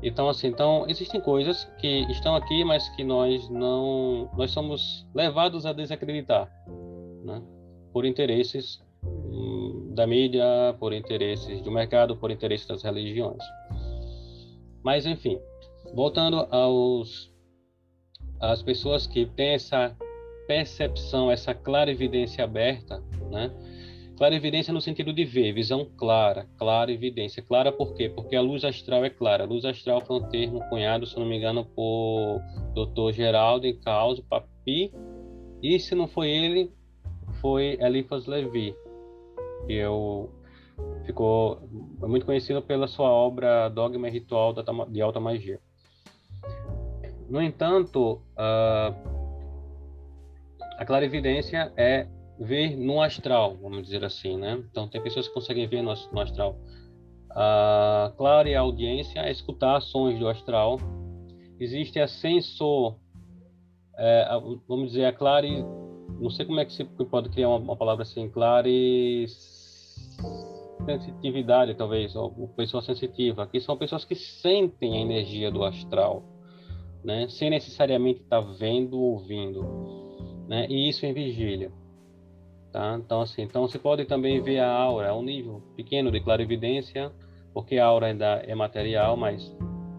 Então, 0.02 0.30
assim, 0.30 0.48
então 0.48 0.86
existem 0.88 1.20
coisas 1.20 1.66
que 1.78 2.10
estão 2.10 2.36
aqui, 2.36 2.64
mas 2.64 2.88
que 2.96 3.04
nós 3.04 3.50
não, 3.50 4.30
nós 4.38 4.52
somos 4.52 5.06
levados 5.14 5.66
a 5.66 5.74
desacreditar, 5.74 6.50
né? 7.26 7.42
Por 7.92 8.06
interesses 8.06 8.82
hum, 9.04 9.92
da 9.94 10.08
mídia, 10.08 10.46
por 10.80 10.94
interesses 10.94 11.62
do 11.62 11.72
mercado, 11.72 12.16
por 12.16 12.32
interesses 12.32 12.66
das 12.66 12.82
religiões. 12.82 13.44
Mas, 14.82 15.06
enfim, 15.06 15.38
voltando 15.94 16.48
aos 16.50 17.30
as 18.40 18.64
pessoas 18.64 19.06
que 19.06 19.26
têm 19.26 19.50
essa 19.50 19.94
percepção, 20.50 21.30
essa 21.30 21.54
clara 21.54 21.92
evidência 21.92 22.44
aberta, 22.44 23.04
né? 23.30 23.52
Clara 24.18 24.34
evidência 24.34 24.74
no 24.74 24.82
sentido 24.82 25.14
de 25.14 25.24
ver, 25.24 25.54
visão 25.54 25.86
clara, 25.96 26.48
clara 26.58 26.92
evidência. 26.92 27.44
Clara 27.44 27.72
por 27.72 27.94
quê? 27.94 28.10
Porque 28.10 28.36
a 28.36 28.42
luz 28.42 28.66
astral 28.66 29.06
é 29.06 29.12
clara. 29.12 29.44
A 29.44 29.48
luz 29.48 29.64
astral 29.64 30.02
foi 30.02 30.18
um 30.18 30.28
termo 30.28 30.60
cunhado, 30.68 31.06
se 31.06 31.18
não 31.20 31.26
me 31.26 31.38
engano, 31.38 31.64
por 31.64 32.42
Dr. 32.74 33.14
Geraldo 33.14 33.68
em 33.68 33.80
Causa, 33.80 34.24
Papi. 34.28 34.92
E 35.62 35.80
se 35.80 35.94
não 35.94 36.08
foi 36.08 36.32
ele, 36.32 36.74
foi 37.40 37.78
Eliphas 37.80 38.26
Levi, 38.26 38.76
que 39.68 39.74
eu 39.74 40.32
ficou 41.06 41.62
muito 42.02 42.26
conhecido 42.26 42.60
pela 42.60 42.88
sua 42.88 43.12
obra 43.12 43.70
Dogma 43.70 44.08
e 44.08 44.12
Ritual 44.12 44.56
de 44.90 45.00
Alta 45.00 45.20
Magia. 45.20 45.60
No 47.30 47.40
entanto, 47.40 48.20
a, 48.36 48.96
a 50.80 50.86
clarividência 50.86 51.74
é 51.76 52.08
ver 52.40 52.78
no 52.78 53.02
astral, 53.02 53.58
vamos 53.62 53.84
dizer 53.84 54.02
assim, 54.06 54.38
né? 54.38 54.64
Então, 54.72 54.88
tem 54.88 55.04
pessoas 55.04 55.28
que 55.28 55.34
conseguem 55.34 55.68
ver 55.68 55.82
no, 55.82 55.94
no 55.94 56.22
astral. 56.22 56.58
A 57.32 58.14
clara 58.16 58.58
audiência 58.58 59.20
é 59.20 59.30
escutar 59.30 59.82
sons 59.82 60.18
do 60.18 60.30
astral. 60.30 60.78
Existe 61.60 62.00
a 62.00 62.08
sensor, 62.08 62.96
é, 63.98 64.22
a, 64.30 64.40
vamos 64.70 64.92
dizer, 64.92 65.04
a 65.04 65.12
clare, 65.12 65.66
não 66.18 66.30
sei 66.30 66.46
como 66.46 66.62
é 66.62 66.66
que 66.66 66.72
se 66.72 66.86
pode 66.86 67.28
criar 67.28 67.50
uma, 67.50 67.58
uma 67.58 67.76
palavra 67.76 68.04
assim, 68.04 68.30
clare 68.30 69.26
sensitividade, 70.86 71.76
talvez, 71.76 72.16
ou 72.16 72.48
pessoa 72.56 72.82
sensitiva. 72.82 73.44
Aqui 73.44 73.60
são 73.60 73.76
pessoas 73.76 74.06
que 74.06 74.16
sentem 74.16 74.94
a 74.94 75.02
energia 75.02 75.52
do 75.52 75.62
astral, 75.66 76.24
né? 77.04 77.28
Sem 77.28 77.50
necessariamente 77.50 78.22
estar 78.22 78.42
tá 78.42 78.50
vendo 78.58 78.98
ou 78.98 79.16
ouvindo, 79.16 80.09
né? 80.50 80.66
E 80.68 80.90
isso 80.90 81.06
em 81.06 81.14
vigília. 81.14 81.72
Tá? 82.74 83.00
Então, 83.00 83.22
assim, 83.22 83.44
então 83.44 83.68
você 83.68 83.78
pode 83.78 84.06
também 84.06 84.42
ver 84.42 84.60
a 84.60 84.72
aura, 84.72 85.08
é 85.08 85.14
um 85.14 85.22
nível 85.22 85.62
pequeno 85.76 86.12
de 86.12 86.20
clarividência, 86.20 87.12
porque 87.54 87.78
a 87.78 87.86
aura 87.86 88.08
ainda 88.08 88.44
é 88.46 88.56
material, 88.56 89.16
mas 89.16 89.56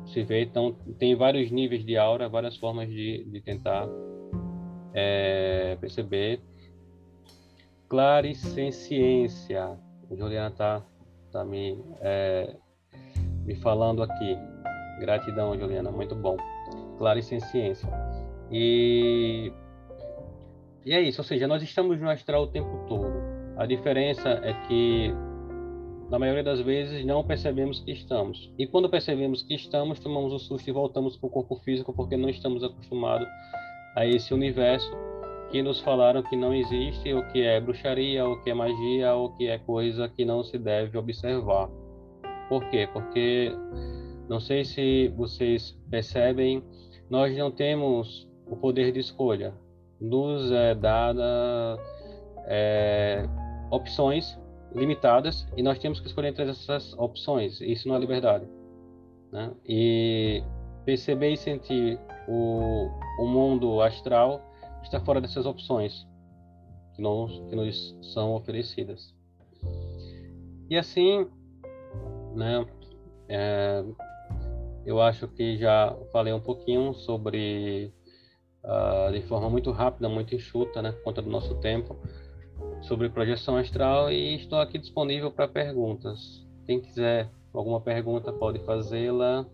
se 0.06 0.22
vê, 0.24 0.42
então 0.42 0.76
tem 0.98 1.14
vários 1.14 1.50
níveis 1.50 1.84
de 1.84 1.96
aura, 1.96 2.28
várias 2.28 2.56
formas 2.56 2.88
de, 2.88 3.24
de 3.24 3.40
tentar 3.40 3.88
é, 4.92 5.76
perceber. 5.80 6.40
Claricenciência, 7.88 9.78
a 10.10 10.14
Juliana 10.14 10.50
tá, 10.50 10.82
tá 11.32 11.44
me, 11.44 11.80
é, 12.00 12.56
me 13.44 13.54
falando 13.56 14.02
aqui. 14.02 14.36
Gratidão, 15.00 15.58
Juliana, 15.58 15.90
muito 15.90 16.14
bom. 16.14 16.36
Claricenciência. 16.98 17.88
E 18.50 19.52
e 20.84 20.94
é 20.94 21.00
isso, 21.00 21.20
ou 21.20 21.24
seja, 21.24 21.46
nós 21.46 21.62
estamos 21.62 22.00
no 22.00 22.08
astral 22.08 22.44
o 22.44 22.46
tempo 22.46 22.84
todo. 22.88 23.12
A 23.56 23.66
diferença 23.66 24.40
é 24.42 24.54
que, 24.66 25.12
na 26.08 26.18
maioria 26.18 26.42
das 26.42 26.60
vezes, 26.60 27.04
não 27.04 27.22
percebemos 27.22 27.80
que 27.80 27.92
estamos. 27.92 28.50
E 28.58 28.66
quando 28.66 28.88
percebemos 28.88 29.42
que 29.42 29.54
estamos, 29.54 30.00
tomamos 30.00 30.32
um 30.32 30.38
susto 30.38 30.66
e 30.68 30.72
voltamos 30.72 31.18
para 31.18 31.26
o 31.26 31.30
corpo 31.30 31.56
físico 31.56 31.92
porque 31.92 32.16
não 32.16 32.30
estamos 32.30 32.64
acostumados 32.64 33.28
a 33.94 34.06
esse 34.06 34.32
universo 34.32 34.90
que 35.50 35.62
nos 35.62 35.80
falaram 35.80 36.22
que 36.22 36.36
não 36.36 36.54
existe, 36.54 37.12
o 37.12 37.26
que 37.28 37.42
é 37.42 37.60
bruxaria, 37.60 38.26
o 38.26 38.40
que 38.42 38.50
é 38.50 38.54
magia, 38.54 39.14
o 39.14 39.36
que 39.36 39.48
é 39.48 39.58
coisa 39.58 40.08
que 40.08 40.24
não 40.24 40.42
se 40.42 40.56
deve 40.56 40.96
observar. 40.96 41.68
Por 42.48 42.64
quê? 42.70 42.88
Porque, 42.90 43.52
não 44.28 44.40
sei 44.40 44.64
se 44.64 45.08
vocês 45.08 45.78
percebem, 45.90 46.62
nós 47.10 47.36
não 47.36 47.50
temos 47.50 48.26
o 48.48 48.56
poder 48.56 48.92
de 48.92 49.00
escolha 49.00 49.52
nos 50.00 50.50
é 50.50 50.74
dada 50.74 51.78
é, 52.46 53.28
opções 53.70 54.38
limitadas 54.74 55.46
e 55.56 55.62
nós 55.62 55.78
temos 55.78 56.00
que 56.00 56.06
escolher 56.06 56.28
entre 56.28 56.48
essas 56.48 56.92
opções. 56.98 57.60
Isso 57.60 57.88
não 57.88 57.96
é 57.96 57.98
liberdade. 57.98 58.46
Né? 59.32 59.52
E 59.66 60.42
perceber 60.84 61.32
e 61.32 61.36
sentir 61.36 61.98
o, 62.26 62.88
o 63.18 63.26
mundo 63.26 63.80
astral 63.80 64.42
está 64.82 65.00
fora 65.00 65.20
dessas 65.20 65.46
opções 65.46 66.06
que 66.94 67.02
nos, 67.02 67.38
que 67.48 67.56
nos 67.56 67.96
são 68.12 68.34
oferecidas. 68.34 69.14
E 70.68 70.76
assim, 70.76 71.26
né, 72.34 72.64
é, 73.28 73.84
eu 74.86 75.00
acho 75.00 75.28
que 75.28 75.58
já 75.58 75.96
falei 76.12 76.32
um 76.32 76.40
pouquinho 76.40 76.94
sobre 76.94 77.92
uh, 78.64 79.12
de 79.12 79.22
forma 79.22 79.48
muito 79.48 79.70
rápida, 79.70 80.08
muito 80.08 80.34
enxuta, 80.34 80.82
né, 80.82 80.92
por 80.92 81.02
conta 81.02 81.22
do 81.22 81.30
nosso 81.30 81.54
tempo, 81.56 81.96
sobre 82.82 83.08
projeção 83.08 83.56
astral 83.56 84.10
e 84.10 84.36
estou 84.36 84.58
aqui 84.58 84.78
disponível 84.78 85.30
para 85.30 85.48
perguntas. 85.48 86.46
Quem 86.66 86.80
quiser 86.80 87.30
alguma 87.52 87.80
pergunta 87.80 88.32
pode 88.32 88.58
fazê-la. 88.60 89.46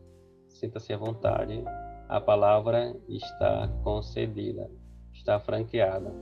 Sinta-se 0.49 0.93
à 0.93 0.97
vontade. 0.97 1.63
A 2.09 2.21
palavra 2.21 2.95
está 3.09 3.69
concedida, 3.83 4.71
está 5.13 5.41
franqueada. 5.41 6.13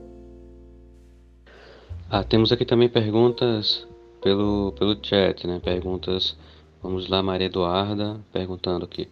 Ah, 2.09 2.23
temos 2.23 2.51
aqui 2.51 2.65
também 2.65 2.89
perguntas 2.89 3.87
pelo, 4.21 4.71
pelo 4.73 4.97
chat, 5.03 5.45
né? 5.47 5.59
Perguntas. 5.63 6.37
Vamos 6.81 7.07
lá, 7.07 7.21
Maria 7.21 7.47
Eduarda 7.47 8.19
perguntando 8.31 8.85
aqui. 8.85 9.09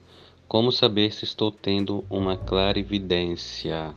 Como 0.48 0.72
saber 0.72 1.12
se 1.12 1.24
estou 1.24 1.52
tendo 1.52 2.06
uma 2.10 2.38
clarividência? 2.38 3.94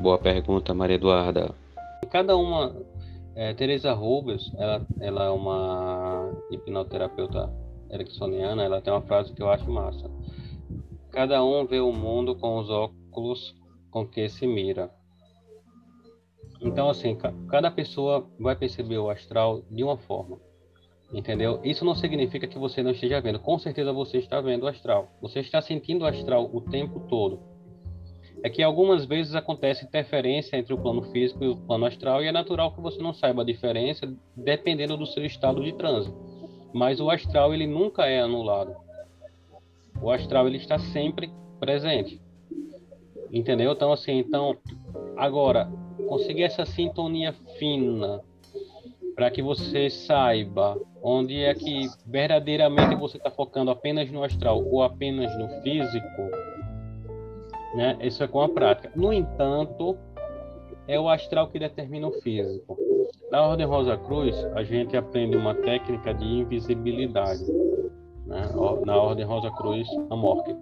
Boa 0.00 0.18
pergunta, 0.18 0.74
Maria 0.74 0.96
Eduarda. 0.96 1.54
Cada 2.10 2.36
uma. 2.36 2.74
É, 3.34 3.52
Teresa 3.54 3.92
Rubens, 3.92 4.52
ela, 4.56 4.86
ela 4.98 5.24
é 5.24 5.30
uma 5.30 6.32
hipnoterapeuta 6.50 7.52
ericksoniana, 7.90 8.64
ela 8.64 8.80
tem 8.80 8.92
uma 8.92 9.02
frase 9.02 9.32
que 9.32 9.42
eu 9.42 9.50
acho 9.50 9.70
massa. 9.70 10.10
Cada 11.10 11.42
um 11.44 11.66
vê 11.66 11.80
o 11.80 11.92
mundo 11.92 12.34
com 12.34 12.58
os 12.58 12.70
óculos 12.70 13.54
com 13.90 14.06
que 14.06 14.28
se 14.28 14.46
mira. 14.46 14.90
Então, 16.60 16.88
assim, 16.88 17.16
cada 17.48 17.70
pessoa 17.70 18.26
vai 18.38 18.56
perceber 18.56 18.98
o 18.98 19.10
astral 19.10 19.62
de 19.70 19.84
uma 19.84 19.96
forma. 19.96 20.38
Entendeu? 21.12 21.60
Isso 21.62 21.84
não 21.84 21.94
significa 21.94 22.46
que 22.46 22.58
você 22.58 22.82
não 22.82 22.90
esteja 22.90 23.20
vendo. 23.20 23.38
Com 23.38 23.58
certeza 23.58 23.92
você 23.92 24.18
está 24.18 24.40
vendo 24.40 24.64
o 24.64 24.66
astral. 24.66 25.08
Você 25.20 25.40
está 25.40 25.60
sentindo 25.62 26.02
o 26.02 26.06
astral 26.06 26.50
o 26.52 26.60
tempo 26.60 27.00
todo. 27.08 27.40
É 28.42 28.50
que 28.50 28.62
algumas 28.62 29.06
vezes 29.06 29.34
acontece 29.34 29.84
interferência 29.84 30.56
entre 30.56 30.74
o 30.74 30.78
plano 30.78 31.02
físico 31.10 31.42
e 31.42 31.48
o 31.48 31.56
plano 31.56 31.86
astral 31.86 32.22
e 32.22 32.26
é 32.26 32.32
natural 32.32 32.72
que 32.72 32.80
você 32.80 33.00
não 33.00 33.14
saiba 33.14 33.42
a 33.42 33.44
diferença 33.44 34.12
dependendo 34.36 34.96
do 34.96 35.06
seu 35.06 35.24
estado 35.24 35.62
de 35.62 35.72
trânsito. 35.72 36.16
Mas 36.72 37.00
o 37.00 37.08
astral 37.08 37.54
ele 37.54 37.66
nunca 37.66 38.06
é 38.06 38.20
anulado. 38.20 38.76
O 40.02 40.10
astral 40.10 40.46
ele 40.46 40.58
está 40.58 40.78
sempre 40.78 41.30
presente. 41.58 42.20
Entendeu? 43.32 43.72
Então 43.72 43.92
assim, 43.92 44.18
então 44.18 44.56
agora 45.16 45.70
conseguir 46.08 46.42
essa 46.42 46.66
sintonia 46.66 47.32
fina 47.58 48.22
para 49.16 49.30
que 49.30 49.40
você 49.40 49.88
saiba 49.88 50.78
onde 51.02 51.42
é 51.42 51.54
que 51.54 51.88
verdadeiramente 52.06 52.94
você 52.94 53.16
está 53.16 53.30
focando 53.30 53.70
apenas 53.70 54.10
no 54.10 54.22
astral 54.22 54.62
ou 54.70 54.82
apenas 54.82 55.34
no 55.38 55.48
físico, 55.62 56.22
né? 57.74 57.96
Isso 58.02 58.22
é 58.22 58.28
com 58.28 58.42
a 58.42 58.48
prática. 58.48 58.92
No 58.94 59.12
entanto, 59.12 59.96
é 60.86 61.00
o 61.00 61.08
astral 61.08 61.48
que 61.48 61.58
determina 61.58 62.06
o 62.06 62.12
físico. 62.20 62.78
Na 63.30 63.42
Ordem 63.42 63.66
Rosa 63.66 63.96
Cruz, 63.96 64.36
a 64.54 64.62
gente 64.62 64.94
aprende 64.96 65.34
uma 65.34 65.54
técnica 65.54 66.12
de 66.12 66.24
invisibilidade. 66.24 67.44
Né? 68.26 68.42
Na 68.84 68.96
Ordem 68.96 69.24
Rosa 69.24 69.50
Cruz, 69.52 69.88
a 70.10 70.16
morte. 70.16 70.54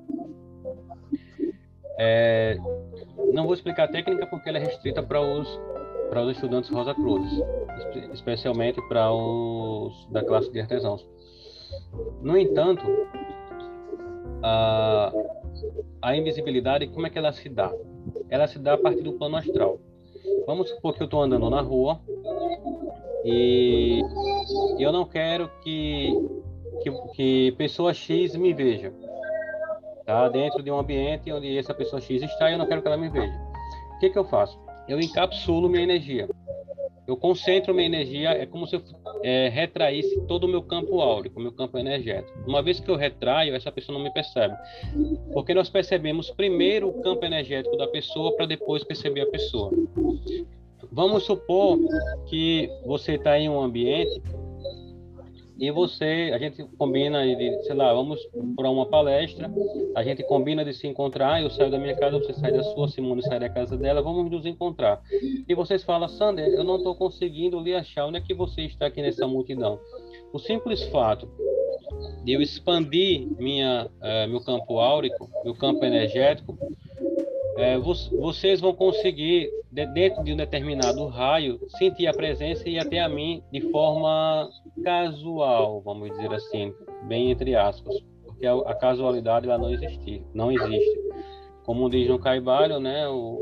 É, 1.98 2.56
não 3.32 3.44
vou 3.44 3.54
explicar 3.54 3.84
a 3.84 3.88
técnica 3.88 4.26
porque 4.26 4.48
ela 4.48 4.58
é 4.58 4.62
restrita 4.62 5.02
para 5.02 5.20
os 5.20 5.60
para 6.08 6.22
os 6.22 6.32
estudantes 6.32 6.70
Rosa 6.70 6.94
Cruz, 6.94 7.30
especialmente 8.12 8.80
para 8.88 9.12
os 9.12 10.06
da 10.10 10.24
classe 10.24 10.50
de 10.50 10.60
artesãos. 10.60 11.06
No 12.22 12.36
entanto, 12.36 12.82
a, 14.42 15.12
a 16.02 16.16
invisibilidade, 16.16 16.86
como 16.88 17.06
é 17.06 17.10
que 17.10 17.18
ela 17.18 17.32
se 17.32 17.48
dá? 17.48 17.72
Ela 18.28 18.46
se 18.46 18.58
dá 18.58 18.74
a 18.74 18.78
partir 18.78 19.02
do 19.02 19.14
plano 19.14 19.36
astral. 19.36 19.78
Vamos 20.46 20.68
supor 20.70 20.94
que 20.94 21.02
eu 21.02 21.06
estou 21.06 21.22
andando 21.22 21.48
na 21.48 21.60
rua 21.60 22.00
e 23.24 24.02
eu 24.78 24.92
não 24.92 25.04
quero 25.06 25.50
que, 25.62 26.12
que, 26.82 26.90
que 27.14 27.52
pessoa 27.56 27.94
X 27.94 28.36
me 28.36 28.52
veja 28.52 28.92
tá? 30.04 30.28
dentro 30.28 30.62
de 30.62 30.70
um 30.70 30.78
ambiente 30.78 31.32
onde 31.32 31.56
essa 31.56 31.74
pessoa 31.74 32.00
X 32.00 32.22
está 32.22 32.50
eu 32.50 32.58
não 32.58 32.66
quero 32.66 32.82
que 32.82 32.88
ela 32.88 32.96
me 32.96 33.08
veja. 33.08 33.34
O 33.96 33.98
que, 33.98 34.10
que 34.10 34.18
eu 34.18 34.24
faço? 34.24 34.58
Eu 34.88 35.00
encapsulo 35.00 35.68
minha 35.68 35.82
energia. 35.82 36.28
Eu 37.06 37.16
concentro 37.16 37.74
minha 37.74 37.86
energia, 37.86 38.30
é 38.30 38.46
como 38.46 38.66
se 38.66 38.76
eu 38.76 38.82
é, 39.22 39.48
retraísse 39.48 40.20
todo 40.22 40.44
o 40.44 40.48
meu 40.48 40.62
campo 40.62 41.00
áurico, 41.00 41.38
meu 41.38 41.52
campo 41.52 41.76
energético. 41.76 42.32
Uma 42.46 42.62
vez 42.62 42.80
que 42.80 42.90
eu 42.90 42.96
retraio, 42.96 43.54
essa 43.54 43.70
pessoa 43.70 43.96
não 43.96 44.02
me 44.02 44.12
percebe. 44.12 44.54
Porque 45.32 45.52
nós 45.52 45.68
percebemos 45.68 46.30
primeiro 46.30 46.88
o 46.88 47.02
campo 47.02 47.24
energético 47.24 47.76
da 47.76 47.86
pessoa 47.88 48.34
para 48.34 48.46
depois 48.46 48.82
perceber 48.82 49.22
a 49.22 49.26
pessoa. 49.26 49.70
Vamos 50.90 51.24
supor 51.24 51.78
que 52.26 52.70
você 52.86 53.14
está 53.14 53.38
em 53.38 53.50
um 53.50 53.60
ambiente 53.60 54.22
e 55.56 55.70
você, 55.70 56.32
a 56.34 56.38
gente 56.38 56.64
combina 56.76 57.24
de, 57.24 57.62
sei 57.62 57.74
lá, 57.74 57.92
vamos 57.92 58.20
para 58.56 58.68
uma 58.68 58.86
palestra, 58.86 59.50
a 59.94 60.02
gente 60.02 60.22
combina 60.24 60.64
de 60.64 60.74
se 60.74 60.86
encontrar, 60.86 61.40
eu 61.40 61.48
saio 61.48 61.70
da 61.70 61.78
minha 61.78 61.94
casa, 61.96 62.18
você 62.18 62.32
sai 62.34 62.52
da 62.52 62.62
sua, 62.62 62.88
Simone 62.88 63.22
sai 63.22 63.38
da 63.38 63.48
casa 63.48 63.76
dela, 63.76 64.02
vamos 64.02 64.30
nos 64.30 64.44
encontrar. 64.46 65.00
E 65.48 65.54
vocês 65.54 65.84
falam, 65.84 66.08
Sander, 66.08 66.48
eu 66.48 66.64
não 66.64 66.76
estou 66.76 66.94
conseguindo 66.94 67.60
lhe 67.60 67.74
achar, 67.74 68.06
onde 68.06 68.18
é 68.18 68.20
que 68.20 68.34
você 68.34 68.62
está 68.62 68.86
aqui 68.86 69.00
nessa 69.00 69.26
multidão? 69.28 69.78
O 70.32 70.38
simples 70.40 70.82
fato 70.88 71.28
de 72.24 72.32
eu 72.32 72.42
expandir 72.42 73.28
minha, 73.38 73.86
uh, 73.86 74.28
meu 74.28 74.40
campo 74.40 74.80
áurico, 74.80 75.30
meu 75.44 75.54
campo 75.54 75.84
energético, 75.84 76.58
é, 77.56 77.78
vocês 77.78 78.60
vão 78.60 78.74
conseguir, 78.74 79.50
dentro 79.70 80.24
de 80.24 80.32
um 80.32 80.36
determinado 80.36 81.06
raio, 81.06 81.60
sentir 81.78 82.06
a 82.06 82.12
presença 82.12 82.68
e 82.68 82.78
até 82.78 83.00
a 83.00 83.08
mim 83.08 83.42
de 83.52 83.60
forma 83.70 84.48
casual, 84.82 85.80
vamos 85.80 86.10
dizer 86.10 86.32
assim, 86.32 86.72
bem 87.04 87.30
entre 87.30 87.54
aspas, 87.54 87.94
porque 88.24 88.46
a, 88.46 88.74
casualidade 88.74 89.48
ela 89.48 89.58
não 89.58 89.70
existe, 89.70 90.22
não 90.34 90.50
existe. 90.50 91.00
Como 91.64 91.88
diz 91.88 92.08
no 92.08 92.18
Caibalho, 92.18 92.80
né, 92.80 93.08
o, 93.08 93.40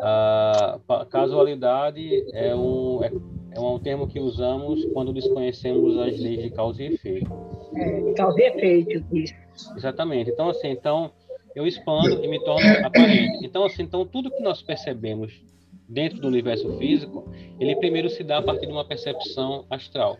a, 0.00 0.78
a 0.88 1.06
casualidade 1.06 2.26
é 2.32 2.54
um, 2.54 3.02
é, 3.02 3.10
é 3.52 3.60
um 3.60 3.78
termo 3.78 4.06
que 4.06 4.20
usamos 4.20 4.84
quando 4.92 5.12
desconhecemos 5.12 5.98
as 5.98 6.18
leis 6.18 6.42
de 6.42 6.50
causa 6.50 6.82
e 6.82 6.94
efeito. 6.94 7.32
É, 7.74 8.12
causa 8.12 8.40
e 8.40 8.44
efeito, 8.44 9.04
isso. 9.12 9.34
Exatamente. 9.76 10.30
Então, 10.30 10.50
assim, 10.50 10.68
então, 10.68 11.10
eu 11.58 11.66
expando 11.66 12.24
e 12.24 12.28
me 12.28 12.38
torno 12.44 12.86
aparente. 12.86 13.44
Então, 13.44 13.64
assim, 13.64 13.82
então 13.82 14.06
tudo 14.06 14.30
que 14.30 14.40
nós 14.40 14.62
percebemos 14.62 15.42
dentro 15.88 16.20
do 16.20 16.28
universo 16.28 16.78
físico, 16.78 17.28
ele 17.58 17.74
primeiro 17.76 18.08
se 18.08 18.22
dá 18.22 18.38
a 18.38 18.42
partir 18.42 18.66
de 18.66 18.72
uma 18.72 18.84
percepção 18.84 19.66
astral, 19.68 20.18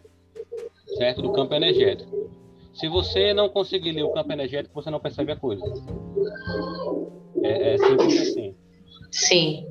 certo? 0.97 1.23
Do 1.23 1.31
campo 1.31 1.55
energético. 1.55 2.29
Se 2.75 2.89
você 2.89 3.33
não 3.33 3.49
conseguir 3.49 3.93
ler 3.93 4.03
o 4.03 4.13
campo 4.13 4.33
energético, 4.33 4.75
você 4.75 4.91
não 4.91 4.99
percebe 4.99 5.31
a 5.31 5.37
coisa. 5.37 5.65
É, 7.43 7.75
é 7.75 7.79
simples 7.79 8.21
assim. 8.21 8.55
Sim. 9.13 9.67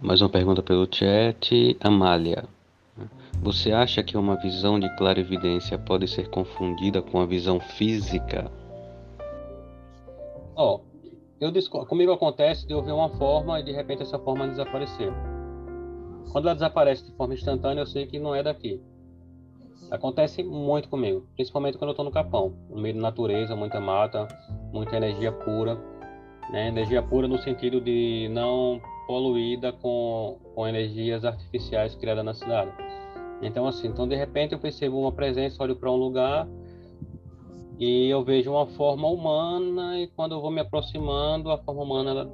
Mais 0.00 0.20
uma 0.20 0.28
pergunta 0.28 0.62
pelo 0.62 0.88
chat, 0.90 1.76
Amália. 1.80 2.44
Você 3.42 3.72
acha 3.72 4.02
que 4.02 4.18
uma 4.18 4.36
visão 4.36 4.78
de 4.78 4.94
clarividência 4.96 5.78
pode 5.78 6.06
ser 6.06 6.28
confundida 6.28 7.00
com 7.00 7.20
a 7.20 7.24
visão 7.24 7.58
física? 7.58 8.52
Ó, 10.54 10.76
oh, 10.76 10.80
eu 11.40 11.86
comigo 11.86 12.12
acontece 12.12 12.66
de 12.66 12.74
eu 12.74 12.82
ver 12.82 12.92
uma 12.92 13.08
forma 13.08 13.58
e 13.58 13.62
de 13.62 13.72
repente 13.72 14.02
essa 14.02 14.18
forma 14.18 14.46
desapareceu. 14.46 15.14
Quando 16.30 16.48
ela 16.48 16.54
desaparece 16.54 17.06
de 17.06 17.16
forma 17.16 17.32
instantânea, 17.32 17.80
eu 17.80 17.86
sei 17.86 18.06
que 18.06 18.18
não 18.18 18.34
é 18.34 18.42
daqui. 18.42 18.78
Acontece 19.90 20.42
muito 20.42 20.90
comigo, 20.90 21.26
principalmente 21.34 21.78
quando 21.78 21.88
eu 21.88 21.92
estou 21.92 22.04
no 22.04 22.12
Capão, 22.12 22.54
no 22.68 22.78
meio 22.78 22.94
da 22.94 23.00
natureza, 23.00 23.56
muita 23.56 23.80
mata, 23.80 24.28
muita 24.70 24.98
energia 24.98 25.32
pura, 25.32 25.76
né? 26.50 26.68
Energia 26.68 27.02
pura 27.02 27.26
no 27.26 27.38
sentido 27.38 27.80
de 27.80 28.28
não 28.30 28.82
poluída 29.06 29.72
com, 29.72 30.38
com 30.54 30.68
energias 30.68 31.24
artificiais 31.24 31.94
criadas 31.94 32.24
na 32.24 32.34
cidade. 32.34 32.70
Então, 33.42 33.66
assim, 33.66 33.88
então 33.88 34.06
de 34.06 34.14
repente 34.14 34.52
eu 34.52 34.58
percebo 34.58 34.98
uma 35.00 35.12
presença, 35.12 35.62
olho 35.62 35.76
para 35.76 35.90
um 35.90 35.96
lugar 35.96 36.46
e 37.78 38.08
eu 38.10 38.22
vejo 38.22 38.50
uma 38.50 38.66
forma 38.66 39.08
humana 39.08 39.98
e 39.98 40.06
quando 40.08 40.32
eu 40.32 40.40
vou 40.40 40.50
me 40.50 40.60
aproximando, 40.60 41.50
a 41.50 41.58
forma 41.58 41.82
humana 41.82 42.10
ela 42.10 42.30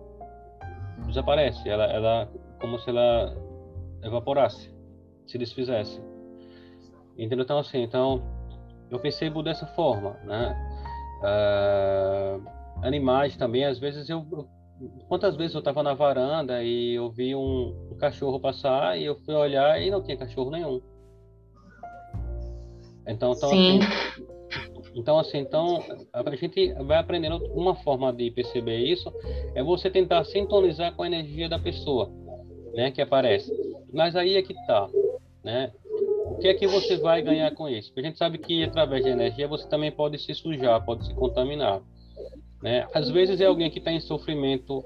desaparece. 1.06 1.68
Ela, 1.68 1.84
ela 1.84 2.28
como 2.60 2.78
se 2.80 2.90
ela 2.90 3.36
evaporasse, 4.02 4.74
se 5.26 5.38
desfizesse. 5.38 6.02
Entendeu? 7.16 7.44
Então, 7.44 7.58
assim, 7.58 7.82
então 7.82 8.22
eu 8.90 8.98
percebo 8.98 9.42
dessa 9.42 9.66
forma, 9.66 10.18
né? 10.24 10.56
Uh, 11.22 12.42
animais 12.82 13.36
também, 13.36 13.64
às 13.64 13.78
vezes 13.78 14.08
eu 14.08 14.26
quantas 15.08 15.36
vezes 15.36 15.54
eu 15.54 15.60
estava 15.60 15.82
na 15.82 15.94
varanda 15.94 16.62
e 16.62 16.94
eu 16.94 17.10
vi 17.10 17.34
um, 17.34 17.88
um, 17.90 17.96
cachorro 17.96 18.38
passar 18.38 18.98
e 18.98 19.04
eu 19.04 19.16
fui 19.20 19.34
olhar 19.34 19.80
e 19.80 19.90
não 19.90 20.02
tinha 20.02 20.16
cachorro 20.16 20.50
nenhum. 20.50 20.82
Então, 23.06 23.32
então 23.32 23.50
assim, 23.50 23.80
Então, 24.94 25.18
assim, 25.18 25.38
então, 25.38 25.84
a 26.12 26.36
gente 26.36 26.72
vai 26.84 26.96
aprendendo 26.96 27.36
uma 27.52 27.74
forma 27.74 28.12
de 28.12 28.30
perceber 28.30 28.78
isso 28.78 29.12
é 29.54 29.62
você 29.62 29.90
tentar 29.90 30.24
sintonizar 30.24 30.94
com 30.94 31.02
a 31.02 31.06
energia 31.06 31.48
da 31.48 31.58
pessoa, 31.58 32.10
né, 32.74 32.90
que 32.90 33.02
aparece. 33.02 33.52
Mas 33.92 34.16
aí 34.16 34.36
é 34.36 34.42
que 34.42 34.54
tá, 34.66 34.88
né? 35.44 35.70
O 36.26 36.38
que 36.38 36.48
é 36.48 36.54
que 36.54 36.66
você 36.66 36.96
vai 36.96 37.22
ganhar 37.22 37.54
com 37.54 37.68
isso? 37.68 37.88
Porque 37.92 38.06
a 38.06 38.10
gente 38.10 38.18
sabe 38.18 38.38
que 38.38 38.64
através 38.64 39.04
da 39.04 39.10
energia 39.10 39.46
você 39.46 39.68
também 39.68 39.92
pode 39.92 40.18
se 40.18 40.34
sujar, 40.34 40.84
pode 40.84 41.06
se 41.06 41.14
contaminar, 41.14 41.80
né? 42.62 42.86
Às 42.94 43.10
vezes 43.10 43.40
é 43.40 43.46
alguém 43.46 43.70
que 43.70 43.78
está 43.78 43.92
em 43.92 44.00
sofrimento 44.00 44.84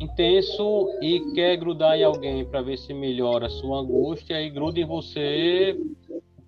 intenso 0.00 0.88
e 1.02 1.20
quer 1.34 1.56
grudar 1.56 1.98
em 1.98 2.04
alguém 2.04 2.44
para 2.44 2.62
ver 2.62 2.78
se 2.78 2.94
melhora 2.94 3.46
a 3.46 3.50
sua 3.50 3.80
angústia 3.80 4.40
e 4.40 4.48
gruda 4.48 4.80
em 4.80 4.86
você 4.86 5.78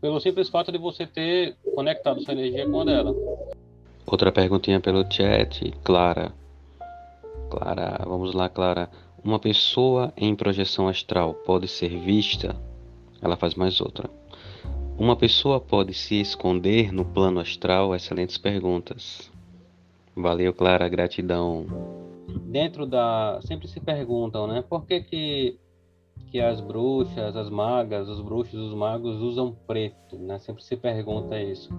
pelo 0.02 0.20
simples 0.20 0.48
fato 0.48 0.72
de 0.72 0.78
você 0.78 1.06
ter 1.06 1.56
conectado 1.76 2.20
sua 2.22 2.34
energia 2.34 2.68
com 2.68 2.80
a 2.80 2.84
dela. 2.84 3.14
Outra 4.04 4.32
perguntinha 4.32 4.80
pelo 4.80 5.10
chat, 5.10 5.72
Clara. 5.84 6.32
Clara, 7.48 8.00
vamos 8.04 8.34
lá, 8.34 8.48
Clara. 8.48 8.90
Uma 9.24 9.38
pessoa 9.38 10.12
em 10.16 10.34
projeção 10.34 10.88
astral 10.88 11.34
pode 11.46 11.68
ser 11.68 12.00
vista? 12.00 12.56
Ela 13.22 13.36
faz 13.36 13.54
mais 13.54 13.80
outra. 13.80 14.10
Uma 14.98 15.14
pessoa 15.14 15.60
pode 15.60 15.94
se 15.94 16.20
esconder 16.20 16.92
no 16.92 17.04
plano 17.04 17.38
astral? 17.38 17.94
Excelentes 17.94 18.36
perguntas. 18.36 19.30
Valeu, 20.16 20.52
Clara, 20.52 20.88
gratidão. 20.88 21.64
Dentro 22.46 22.84
da. 22.86 23.38
Sempre 23.42 23.68
se 23.68 23.78
perguntam, 23.78 24.48
né? 24.48 24.64
Por 24.68 24.84
que, 24.84 25.00
que 25.00 25.58
que 26.30 26.40
as 26.40 26.60
bruxas, 26.60 27.36
as 27.36 27.50
magas, 27.50 28.08
os 28.08 28.20
bruxos, 28.20 28.58
os 28.58 28.74
magos 28.74 29.16
usam 29.20 29.54
preto, 29.66 30.16
né? 30.18 30.38
Sempre 30.38 30.62
se 30.62 30.76
pergunta 30.76 31.40
isso. 31.40 31.70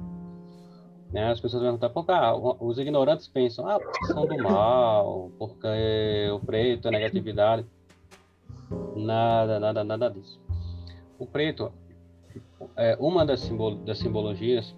Né? 1.12 1.30
As 1.32 1.39
pessoas 1.39 1.62
perguntam, 1.62 1.89
por 1.91 2.06
ah, 2.10 2.36
os 2.36 2.78
ignorantes 2.80 3.28
pensam, 3.28 3.67
ah, 3.67 3.80
são 4.08 4.26
do 4.26 4.38
mal, 4.38 5.32
porque 5.38 6.30
o 6.34 6.39
preto 6.39 6.88
é 6.88 6.91
negatividade. 6.91 7.65
Nada, 8.96 9.60
nada, 9.60 9.84
nada 9.84 10.10
disso. 10.10 10.41
O 11.19 11.28
preto, 11.28 11.72
é, 12.76 12.98
uma 13.00 13.24
das, 13.26 13.48
das 13.86 14.00
simbologias 14.00 14.76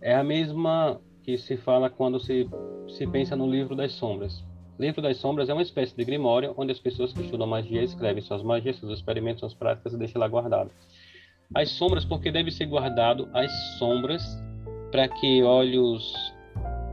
é 0.00 0.14
a 0.14 0.24
mesma 0.24 1.00
que 1.22 1.38
se 1.38 1.56
fala 1.56 1.90
quando 1.90 2.18
se, 2.18 2.48
se 2.88 3.06
pensa 3.06 3.36
no 3.36 3.48
livro 3.48 3.76
das 3.76 3.92
sombras. 3.92 4.44
Livro 4.78 5.00
das 5.00 5.16
Sombras 5.16 5.48
é 5.48 5.54
uma 5.54 5.62
espécie 5.62 5.96
de 5.96 6.04
grimório 6.04 6.54
onde 6.56 6.70
as 6.70 6.78
pessoas 6.78 7.12
que 7.12 7.22
estudam 7.22 7.46
magia 7.46 7.82
escrevem 7.82 8.22
suas 8.22 8.42
magias, 8.42 8.76
seus 8.76 8.92
experimentos, 8.92 9.40
suas 9.40 9.54
práticas 9.54 9.94
e 9.94 9.98
deixam 9.98 10.20
lá 10.20 10.28
guardado. 10.28 10.70
As 11.54 11.70
sombras, 11.70 12.04
porque 12.04 12.30
deve 12.30 12.50
ser 12.50 12.66
guardado 12.66 13.28
as 13.32 13.50
sombras 13.78 14.22
para 14.90 15.08
que 15.08 15.42
olhos 15.42 16.14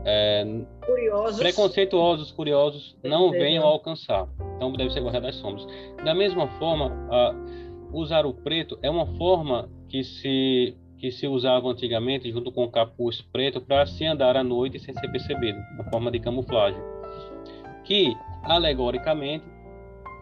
é, 0.04 0.46
curiosos. 0.86 1.38
preconceituosos, 1.38 2.32
curiosos, 2.32 2.96
não 3.02 3.30
venham 3.30 3.64
a 3.64 3.68
alcançar. 3.68 4.28
Então 4.56 4.72
deve 4.72 4.90
ser 4.90 5.00
guardado 5.00 5.26
as 5.26 5.36
sombras. 5.36 5.66
Da 6.02 6.14
mesma 6.14 6.48
forma, 6.58 6.90
a, 7.10 7.34
usar 7.92 8.24
o 8.24 8.32
preto 8.32 8.78
é 8.82 8.88
uma 8.88 9.06
forma 9.18 9.68
que 9.88 10.02
se 10.02 10.76
que 10.96 11.10
se 11.10 11.26
usava 11.26 11.68
antigamente 11.68 12.32
junto 12.32 12.50
com 12.50 12.64
o 12.64 12.70
capuz 12.70 13.20
preto 13.20 13.60
para 13.60 13.84
se 13.84 14.06
andar 14.06 14.38
à 14.38 14.44
noite 14.44 14.78
sem 14.78 14.94
ser 14.94 15.08
percebido, 15.08 15.58
uma 15.74 15.84
forma 15.90 16.10
de 16.10 16.18
camuflagem 16.18 16.80
que, 17.84 18.16
alegoricamente, 18.42 19.44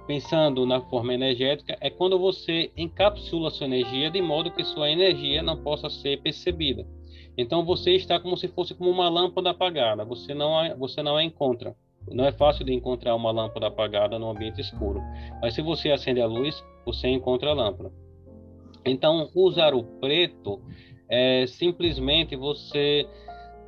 pensando 0.06 0.66
na 0.66 0.80
forma 0.80 1.14
energética, 1.14 1.76
é 1.80 1.88
quando 1.88 2.18
você 2.18 2.70
encapsula 2.76 3.50
sua 3.50 3.66
energia 3.66 4.10
de 4.10 4.20
modo 4.20 4.50
que 4.50 4.64
sua 4.64 4.90
energia 4.90 5.42
não 5.42 5.56
possa 5.56 5.88
ser 5.88 6.20
percebida. 6.20 6.86
Então 7.36 7.64
você 7.64 7.92
está 7.92 8.20
como 8.20 8.36
se 8.36 8.48
fosse 8.48 8.74
como 8.74 8.90
uma 8.90 9.08
lâmpada 9.08 9.50
apagada, 9.50 10.04
você 10.04 10.34
não 10.34 10.58
a, 10.58 10.74
você 10.74 11.02
não 11.02 11.16
a 11.16 11.24
encontra. 11.24 11.74
Não 12.10 12.24
é 12.24 12.32
fácil 12.32 12.64
de 12.64 12.74
encontrar 12.74 13.14
uma 13.14 13.30
lâmpada 13.30 13.68
apagada 13.68 14.18
no 14.18 14.28
ambiente 14.28 14.60
escuro, 14.60 15.00
mas 15.40 15.54
se 15.54 15.62
você 15.62 15.90
acende 15.90 16.20
a 16.20 16.26
luz, 16.26 16.62
você 16.84 17.08
encontra 17.08 17.50
a 17.50 17.54
lâmpada. 17.54 17.92
Então, 18.84 19.30
usar 19.34 19.72
o 19.72 19.84
preto 19.84 20.60
é 21.08 21.46
simplesmente 21.46 22.34
você 22.34 23.06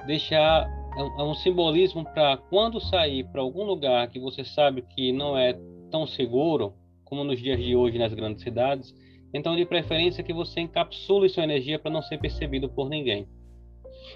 deixar 0.06 0.68
é 0.96 1.02
um, 1.02 1.20
é 1.20 1.24
um 1.24 1.34
simbolismo 1.34 2.04
para 2.04 2.36
quando 2.36 2.80
sair 2.80 3.24
para 3.24 3.42
algum 3.42 3.64
lugar 3.64 4.08
que 4.08 4.18
você 4.18 4.44
sabe 4.44 4.82
que 4.82 5.12
não 5.12 5.36
é 5.36 5.58
tão 5.90 6.06
seguro 6.06 6.74
como 7.04 7.24
nos 7.24 7.40
dias 7.40 7.58
de 7.62 7.76
hoje 7.76 7.98
nas 7.98 8.12
grandes 8.12 8.42
cidades, 8.42 8.94
então 9.32 9.56
de 9.56 9.64
preferência 9.66 10.24
que 10.24 10.32
você 10.32 10.60
encapsule 10.60 11.28
sua 11.28 11.44
energia 11.44 11.78
para 11.78 11.90
não 11.90 12.02
ser 12.02 12.18
percebido 12.18 12.68
por 12.68 12.88
ninguém. 12.88 13.26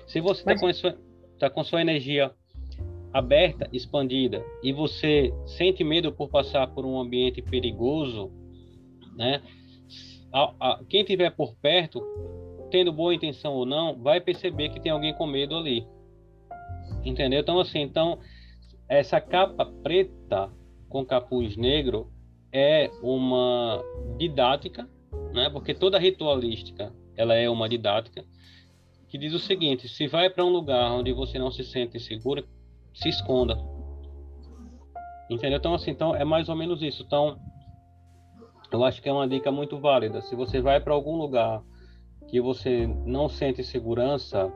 Se 0.06 0.20
você 0.20 0.40
está 0.40 0.54
Mas... 0.66 0.80
com, 0.80 0.94
tá 1.38 1.50
com 1.50 1.64
sua 1.64 1.80
energia 1.80 2.32
aberta, 3.12 3.68
expandida, 3.72 4.44
e 4.62 4.72
você 4.72 5.32
sente 5.46 5.82
medo 5.82 6.12
por 6.12 6.28
passar 6.28 6.68
por 6.68 6.84
um 6.84 7.00
ambiente 7.00 7.40
perigoso, 7.42 8.30
né? 9.16 9.42
A, 10.32 10.54
a, 10.60 10.84
quem 10.88 11.04
tiver 11.04 11.30
por 11.30 11.54
perto, 11.54 12.02
tendo 12.70 12.92
boa 12.92 13.14
intenção 13.14 13.54
ou 13.54 13.64
não, 13.64 13.96
vai 13.96 14.20
perceber 14.20 14.68
que 14.68 14.80
tem 14.80 14.92
alguém 14.92 15.14
com 15.14 15.26
medo 15.26 15.56
ali. 15.56 15.86
Entendeu? 17.04 17.40
Então, 17.40 17.58
assim, 17.60 17.80
então, 17.80 18.18
essa 18.88 19.20
capa 19.20 19.64
preta 19.82 20.50
com 20.88 21.04
capuz 21.04 21.56
negro 21.56 22.10
é 22.52 22.90
uma 23.02 23.82
didática, 24.18 24.88
né? 25.32 25.50
Porque 25.50 25.74
toda 25.74 25.98
ritualística, 25.98 26.92
ela 27.16 27.34
é 27.34 27.48
uma 27.48 27.68
didática 27.68 28.24
que 29.08 29.18
diz 29.18 29.32
o 29.32 29.38
seguinte: 29.38 29.88
se 29.88 30.06
vai 30.06 30.30
para 30.30 30.44
um 30.44 30.50
lugar 30.50 30.92
onde 30.92 31.12
você 31.12 31.38
não 31.38 31.50
se 31.50 31.64
sente 31.64 31.98
seguro, 31.98 32.46
se 32.94 33.08
esconda. 33.08 33.58
Entendeu? 35.30 35.58
Então, 35.58 35.74
assim, 35.74 35.90
então 35.90 36.14
é 36.14 36.24
mais 36.24 36.48
ou 36.48 36.56
menos 36.56 36.82
isso. 36.82 37.02
Então, 37.02 37.38
eu 38.72 38.84
acho 38.84 39.02
que 39.02 39.08
é 39.08 39.12
uma 39.12 39.28
dica 39.28 39.50
muito 39.50 39.78
válida. 39.78 40.20
Se 40.22 40.34
você 40.34 40.60
vai 40.60 40.80
para 40.80 40.94
algum 40.94 41.16
lugar 41.16 41.62
que 42.28 42.40
você 42.40 42.86
não 42.86 43.28
sente 43.28 43.62
segurança, 43.62 44.52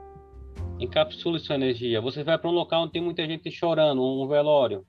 encapsule 0.78 1.38
sua 1.38 1.54
energia. 1.54 2.00
Você 2.00 2.22
vai 2.24 2.38
para 2.38 2.50
um 2.50 2.52
local 2.52 2.82
onde 2.82 2.92
tem 2.92 3.02
muita 3.02 3.26
gente 3.26 3.50
chorando, 3.50 4.02
um 4.02 4.26
velório, 4.26 4.84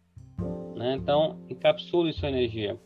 né? 0.76 0.96
Então, 0.96 1.40
encapsule 1.50 2.14
sua 2.14 2.30
energia. 2.30 2.80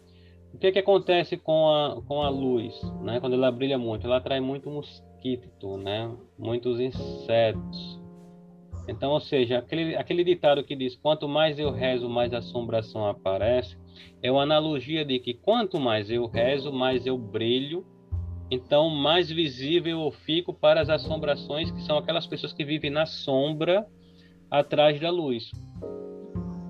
O 0.54 0.58
que 0.58 0.72
que 0.72 0.80
acontece 0.80 1.38
com 1.38 1.70
a 1.70 2.02
com 2.08 2.22
a 2.22 2.30
luz, 2.30 2.74
né? 3.02 3.20
Quando 3.20 3.34
ela 3.34 3.52
brilha 3.52 3.78
muito, 3.78 4.08
ela 4.08 4.18
atrai 4.18 4.40
muito 4.40 4.70
mosquito, 4.70 5.78
né? 5.78 6.12
Muitos 6.38 6.80
insetos. 6.80 8.00
Então, 8.88 9.12
ou 9.12 9.20
seja, 9.20 9.60
aquele 9.60 9.96
aquele 9.96 10.24
ditado 10.24 10.64
que 10.64 10.76
diz: 10.76 10.96
quanto 10.96 11.28
mais 11.28 11.60
eu 11.60 11.72
rezo, 11.72 12.10
mais 12.10 12.34
assombração 12.34 13.06
aparece, 13.06 13.78
é 14.22 14.32
uma 14.32 14.44
analogia 14.44 15.04
de 15.06 15.20
que 15.20 15.34
quanto 15.34 15.80
mais 15.80 16.10
eu 16.10 16.26
rezo, 16.26 16.72
mais 16.72 17.06
eu 17.06 17.18
brilho 17.18 17.86
então 18.50 18.90
mais 18.90 19.30
visível 19.30 20.02
eu 20.02 20.12
fico 20.12 20.54
para 20.54 20.82
as 20.82 20.90
assombrações, 20.90 21.72
que 21.72 21.82
são 21.84 21.98
aquelas 21.98 22.26
pessoas 22.26 22.54
que 22.54 22.64
vivem 22.64 22.90
na 22.90 23.06
sombra 23.06 23.86
atrás 24.50 25.00
da 25.00 25.10
luz. 25.10 25.52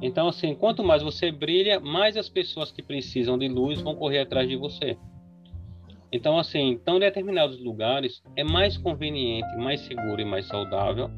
Então, 0.01 0.27
assim, 0.27 0.53
quanto 0.53 0.83
mais 0.83 1.01
você 1.01 1.31
brilha, 1.31 1.79
mais 1.79 2.15
as 2.17 2.29
pessoas 2.29 2.71
que 2.71 2.83
precisam 2.83 3.37
de 3.37 3.47
luz 3.47 3.81
vão 3.81 3.95
correr 3.95 4.19
atrás 4.19 4.47
de 4.47 4.55
você. 4.55 4.97
Então, 6.11 6.37
assim, 6.37 6.69
então, 6.69 6.97
em 6.97 7.01
determinados 7.01 7.59
lugares 7.59 8.21
é 8.35 8.43
mais 8.43 8.77
conveniente, 8.77 9.55
mais 9.57 9.81
seguro 9.81 10.21
e 10.21 10.25
mais 10.25 10.47
saudável 10.47 11.09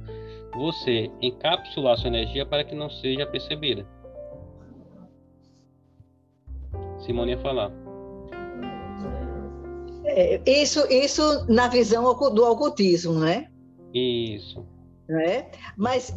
você 0.53 1.11
encapsular 1.21 1.97
sua 1.97 2.07
energia 2.07 2.45
para 2.45 2.63
que 2.63 2.73
não 2.73 2.89
seja 2.89 3.25
percebida. 3.25 3.85
Simone 6.99 7.31
ia 7.31 7.37
falar. 7.37 7.71
É, 10.19 10.41
isso, 10.45 10.85
isso 10.91 11.45
na 11.47 11.69
visão 11.69 12.03
do 12.31 12.43
ocultismo, 12.43 13.13
né? 13.13 13.49
Isso. 13.93 14.65
Né? 15.07 15.49
Mas 15.77 16.13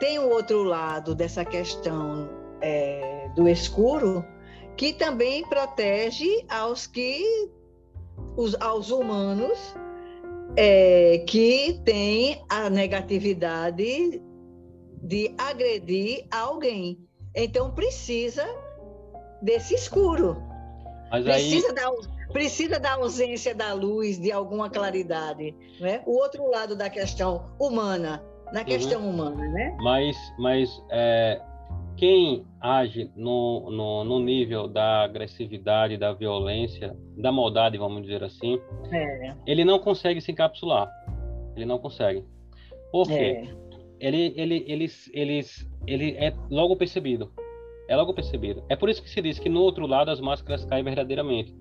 tem 0.00 0.18
o 0.18 0.28
outro 0.28 0.64
lado 0.64 1.14
dessa 1.14 1.44
questão 1.44 2.28
é, 2.60 3.30
do 3.36 3.48
escuro 3.48 4.24
que 4.76 4.92
também 4.92 5.46
protege 5.48 6.44
aos 6.48 6.88
que 6.88 7.24
os, 8.36 8.60
aos 8.60 8.90
humanos 8.90 9.58
é, 10.56 11.18
que 11.28 11.80
têm 11.84 12.42
a 12.48 12.68
negatividade 12.68 14.20
de 15.04 15.34
agredir 15.38 16.26
alguém. 16.32 16.98
Então 17.32 17.70
precisa 17.70 18.44
desse 19.40 19.74
escuro. 19.74 20.36
Mas 21.12 21.24
precisa 21.24 21.68
aí... 21.68 21.74
dar 21.74 21.92
precisa 22.32 22.80
da 22.80 22.94
ausência 22.94 23.54
da 23.54 23.72
luz, 23.72 24.18
de 24.18 24.32
alguma 24.32 24.70
claridade. 24.70 25.54
Né? 25.80 26.02
O 26.06 26.12
outro 26.18 26.48
lado 26.50 26.76
da 26.76 26.88
questão 26.88 27.44
humana, 27.60 28.22
na 28.52 28.60
uhum. 28.60 28.66
questão 28.66 29.02
uhum. 29.02 29.10
humana, 29.10 29.48
né? 29.48 29.76
Mas, 29.80 30.16
mas 30.38 30.82
é, 30.90 31.40
quem 31.96 32.44
age 32.60 33.10
no, 33.14 33.70
no, 33.70 34.04
no, 34.04 34.20
nível 34.20 34.66
da 34.66 35.04
agressividade, 35.04 35.96
da 35.96 36.12
violência, 36.12 36.96
da 37.16 37.30
maldade, 37.30 37.78
vamos 37.78 38.02
dizer 38.02 38.24
assim, 38.24 38.60
é. 38.92 39.34
ele 39.46 39.64
não 39.64 39.78
consegue 39.78 40.20
se 40.20 40.32
encapsular. 40.32 40.90
Ele 41.54 41.66
não 41.66 41.78
consegue. 41.78 42.24
Por 42.90 43.06
quê? 43.06 43.14
É. 43.14 43.62
Ele, 44.00 44.34
ele, 44.36 44.64
eles, 44.66 45.10
eles, 45.14 45.70
ele 45.86 46.16
é 46.16 46.34
logo 46.50 46.76
percebido. 46.76 47.32
É 47.88 47.96
logo 47.96 48.14
percebido. 48.14 48.64
É 48.68 48.74
por 48.74 48.88
isso 48.88 49.02
que 49.02 49.10
se 49.10 49.20
diz 49.20 49.38
que 49.38 49.48
no 49.48 49.60
outro 49.60 49.86
lado 49.86 50.10
as 50.10 50.20
máscaras 50.20 50.64
caem 50.64 50.82
verdadeiramente. 50.82 51.54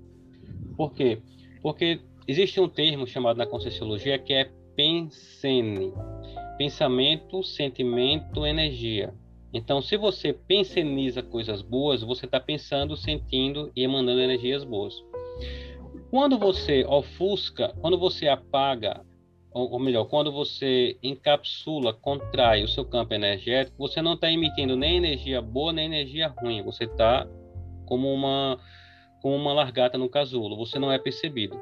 Por 0.76 0.94
quê? 0.94 1.22
Porque 1.62 2.00
existe 2.28 2.60
um 2.60 2.68
termo 2.68 3.06
chamado 3.06 3.38
na 3.38 3.46
Conscienciologia 3.46 4.18
que 4.18 4.34
é 4.34 4.52
pensene. 4.76 5.94
Pensamento, 6.58 7.44
sentimento, 7.44 8.46
energia. 8.46 9.14
Então, 9.54 9.82
se 9.82 9.98
você 9.98 10.32
penseniza 10.32 11.22
coisas 11.22 11.62
boas, 11.62 12.02
você 12.02 12.26
está 12.26 12.40
pensando, 12.40 12.96
sentindo 12.96 13.72
e 13.76 13.84
emanando 13.84 14.22
energias 14.22 14.64
boas. 14.64 14.94
Quando 16.10 16.38
você 16.38 16.86
ofusca, 16.86 17.74
quando 17.82 17.98
você 17.98 18.28
apaga, 18.28 19.02
ou, 19.54 19.74
ou 19.74 19.80
melhor, 19.80 20.06
quando 20.06 20.32
você 20.32 20.98
encapsula, 21.04 21.94
contrai 21.94 22.64
o 22.64 22.68
seu 22.68 22.86
campo 22.86 23.14
energético, 23.14 23.78
você 23.78 24.02
não 24.02 24.14
está 24.14 24.32
emitindo 24.32 24.78
nem 24.78 24.98
energia 24.98 25.42
boa 25.42 25.74
nem 25.74 25.86
energia 25.86 26.30
ruim. 26.30 26.62
Você 26.64 26.86
está 26.86 27.28
como 27.86 28.14
uma 28.14 28.58
como 29.22 29.36
uma 29.36 29.54
largata 29.54 29.98
no 29.98 30.10
casulo. 30.10 30.58
Você 30.58 30.80
não 30.80 30.92
é 30.92 30.98
percebido. 30.98 31.60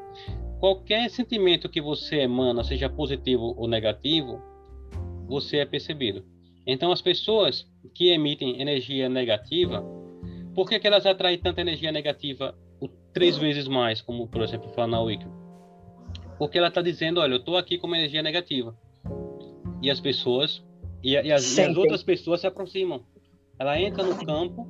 Qualquer 0.59 1.09
sentimento 1.09 1.69
que 1.69 1.81
você 1.81 2.21
emana, 2.21 2.63
seja 2.63 2.89
positivo 2.89 3.53
ou 3.57 3.67
negativo, 3.67 4.41
você 5.27 5.57
é 5.57 5.65
percebido. 5.65 6.25
Então, 6.65 6.91
as 6.91 7.01
pessoas 7.01 7.67
que 7.93 8.09
emitem 8.09 8.61
energia 8.61 9.07
negativa, 9.07 9.83
por 10.53 10.67
que, 10.69 10.79
que 10.79 10.87
elas 10.87 11.05
atraem 11.05 11.37
tanta 11.37 11.61
energia 11.61 11.91
negativa 11.91 12.55
três 13.13 13.37
vezes 13.37 13.67
mais, 13.67 14.01
como 14.01 14.27
por 14.27 14.41
exemplo 14.41 14.69
fala 14.69 14.87
na 14.87 15.01
Wicca? 15.01 15.27
Porque 16.37 16.57
ela 16.57 16.67
está 16.67 16.81
dizendo, 16.81 17.19
olha, 17.19 17.33
eu 17.33 17.39
estou 17.39 17.57
aqui 17.57 17.77
com 17.77 17.87
uma 17.87 17.97
energia 17.97 18.21
negativa. 18.21 18.75
E 19.81 19.89
as 19.89 19.99
pessoas, 19.99 20.63
e, 21.03 21.13
e, 21.13 21.31
as, 21.31 21.57
e, 21.57 21.61
as, 21.61 21.75
outras 21.77 22.03
pessoas 22.03 22.41
se 22.41 22.47
aproximam. 22.47 23.03
Ela 23.57 23.79
entra 23.79 24.03
no 24.03 24.15
campo, 24.25 24.67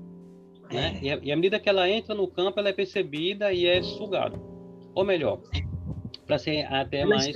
né? 0.71 0.99
E, 1.01 1.27
e 1.27 1.31
à 1.31 1.35
medida 1.35 1.59
que 1.59 1.69
ela 1.69 1.89
entra 1.89 2.13
no 2.15 2.27
campo, 2.27 2.59
ela 2.59 2.69
é 2.69 2.73
percebida 2.73 3.51
e 3.53 3.65
é 3.65 3.81
sugada. 3.81 4.39
Ou 4.93 5.03
melhor, 5.03 5.39
para 6.25 6.37
ser 6.37 6.65
até 6.71 7.05
mais, 7.05 7.33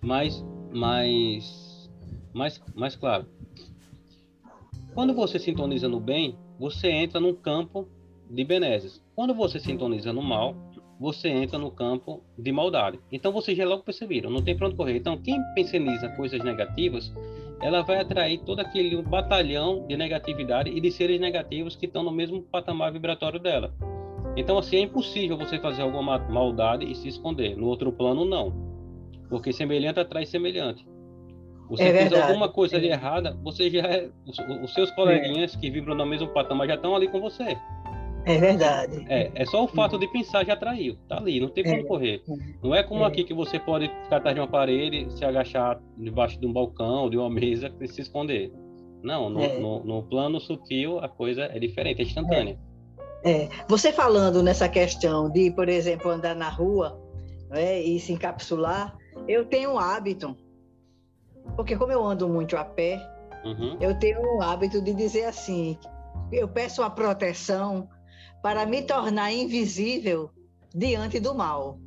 mais, 0.00 0.44
mais, 0.72 1.90
mais, 2.32 2.62
mais 2.74 2.96
claro 2.96 3.26
quando 4.98 5.14
você 5.14 5.38
sintoniza 5.38 5.88
no 5.88 6.00
bem, 6.00 6.36
você 6.58 6.88
entra 6.88 7.20
num 7.20 7.32
campo 7.32 7.86
de 8.28 8.42
benesses. 8.42 9.00
Quando 9.14 9.32
você 9.32 9.60
sintoniza 9.60 10.12
no 10.12 10.20
mal, 10.20 10.56
você 10.98 11.28
entra 11.28 11.58
no 11.58 11.70
campo 11.70 12.22
de 12.36 12.50
maldade. 12.50 12.98
Então 13.10 13.32
você 13.32 13.54
já 13.54 13.64
logo 13.64 13.82
perceberam, 13.82 14.30
não 14.30 14.42
tem 14.42 14.56
para 14.56 14.66
onde 14.66 14.76
correr. 14.76 14.96
Então 14.96 15.16
quem 15.16 15.40
penseniza 15.54 16.08
coisas 16.10 16.42
negativas, 16.42 17.12
ela 17.60 17.82
vai 17.82 18.00
atrair 18.00 18.38
todo 18.38 18.60
aquele 18.60 19.00
batalhão 19.02 19.86
de 19.86 19.96
negatividade 19.96 20.70
e 20.70 20.80
de 20.80 20.90
seres 20.90 21.20
negativos 21.20 21.76
que 21.76 21.86
estão 21.86 22.02
no 22.02 22.10
mesmo 22.10 22.42
patamar 22.42 22.92
vibratório 22.92 23.38
dela. 23.38 23.72
Então 24.36 24.58
assim 24.58 24.76
é 24.76 24.80
impossível 24.80 25.36
você 25.36 25.58
fazer 25.58 25.82
alguma 25.82 26.18
maldade 26.18 26.90
e 26.90 26.94
se 26.94 27.08
esconder. 27.08 27.56
No 27.56 27.66
outro 27.66 27.92
plano 27.92 28.24
não, 28.24 28.52
porque 29.28 29.52
semelhante 29.52 30.00
atrai 30.00 30.26
semelhante. 30.26 30.86
Você 31.68 31.82
é 31.82 32.08
fez 32.08 32.12
alguma 32.22 32.48
coisa 32.48 32.80
de 32.80 32.86
errada, 32.86 33.38
você 33.42 33.68
já 33.68 33.82
é, 33.82 34.08
os, 34.26 34.38
os 34.64 34.72
seus 34.72 34.90
coleguinhas 34.92 35.54
é. 35.54 35.58
que 35.58 35.70
vibram 35.70 35.94
no 35.94 36.06
mesmo 36.06 36.28
patamar 36.28 36.66
já 36.66 36.74
estão 36.74 36.96
ali 36.96 37.08
com 37.08 37.20
você. 37.20 37.58
É 38.28 38.38
verdade. 38.38 39.06
É, 39.08 39.30
é 39.34 39.46
só 39.46 39.64
o 39.64 39.68
fato 39.68 39.98
de 39.98 40.06
pensar 40.08 40.44
já 40.44 40.54
atraiu. 40.54 40.96
Tá 41.08 41.16
ali, 41.16 41.40
não 41.40 41.48
tem 41.48 41.64
como 41.64 41.76
é. 41.76 41.82
correr. 41.84 42.22
Não 42.62 42.74
é 42.74 42.82
como 42.82 43.04
é. 43.04 43.06
aqui 43.06 43.24
que 43.24 43.34
você 43.34 43.58
pode 43.58 43.88
ficar 44.04 44.18
atrás 44.18 44.34
de 44.34 44.40
uma 44.40 44.48
parede, 44.48 45.06
se 45.16 45.24
agachar 45.24 45.80
debaixo 45.96 46.38
de 46.40 46.46
um 46.46 46.52
balcão, 46.52 47.08
de 47.08 47.16
uma 47.16 47.28
mesa 47.30 47.72
e 47.80 47.88
se 47.88 48.02
esconder. 48.02 48.52
Não, 49.02 49.30
no, 49.30 49.40
é. 49.40 49.58
no, 49.58 49.84
no, 49.84 50.02
plano 50.02 50.40
sutil 50.40 50.98
a 50.98 51.08
coisa 51.08 51.42
é 51.44 51.58
diferente, 51.58 52.02
é 52.02 52.04
instantânea. 52.04 52.58
É. 53.24 53.48
Você 53.68 53.92
falando 53.92 54.42
nessa 54.42 54.68
questão 54.68 55.30
de, 55.30 55.50
por 55.50 55.68
exemplo, 55.68 56.10
andar 56.10 56.34
na 56.34 56.48
rua 56.48 57.00
né, 57.48 57.80
e 57.80 57.98
se 58.00 58.12
encapsular, 58.12 58.96
eu 59.28 59.44
tenho 59.44 59.72
um 59.72 59.78
hábito 59.78 60.36
porque 61.56 61.76
como 61.76 61.92
eu 61.92 62.04
ando 62.04 62.28
muito 62.28 62.56
a 62.56 62.64
pé, 62.64 63.00
uhum. 63.44 63.76
eu 63.80 63.98
tenho 63.98 64.20
o 64.20 64.42
hábito 64.42 64.80
de 64.80 64.94
dizer 64.94 65.24
assim, 65.24 65.78
eu 66.30 66.48
peço 66.48 66.82
a 66.82 66.90
proteção 66.90 67.88
para 68.42 68.66
me 68.66 68.82
tornar 68.82 69.32
invisível 69.32 70.30
diante 70.74 71.20
do 71.20 71.34
mal. 71.34 71.78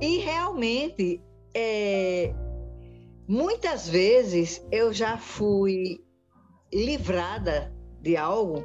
E 0.00 0.18
realmente, 0.18 1.20
é, 1.54 2.32
muitas 3.28 3.88
vezes 3.88 4.64
eu 4.70 4.92
já 4.92 5.18
fui 5.18 6.00
livrada 6.72 7.74
de 8.00 8.16
algo 8.16 8.64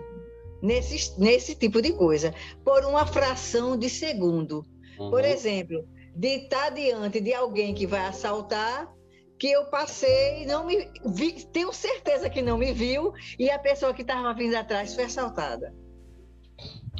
nesse, 0.62 1.20
nesse 1.20 1.56
tipo 1.56 1.82
de 1.82 1.94
coisa, 1.94 2.34
por 2.64 2.86
uma 2.86 3.06
fração 3.06 3.78
de 3.78 3.90
segundo. 3.90 4.66
Uhum. 4.98 5.10
Por 5.10 5.26
exemplo, 5.26 5.86
de 6.16 6.44
estar 6.44 6.70
diante 6.70 7.20
de 7.20 7.34
alguém 7.34 7.74
que 7.74 7.86
vai 7.86 8.06
assaltar 8.06 8.94
que 9.38 9.52
eu 9.52 9.66
passei, 9.66 10.46
não 10.46 10.66
me 10.66 10.90
vi, 11.06 11.46
tenho 11.48 11.74
certeza 11.74 12.30
que 12.30 12.42
não 12.42 12.58
me 12.58 12.72
viu 12.72 13.12
e 13.38 13.50
a 13.50 13.60
pessoa 13.60 13.94
que 13.94 14.02
estava 14.02 14.34
vindo 14.34 14.56
atrás 14.56 14.96
foi 14.96 15.04
assaltada. 15.04 15.76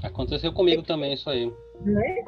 Aconteceu 0.06 0.54
comigo 0.54 0.84
também 0.84 1.14
isso 1.14 1.30
aí. 1.30 1.52
Né? 1.82 2.24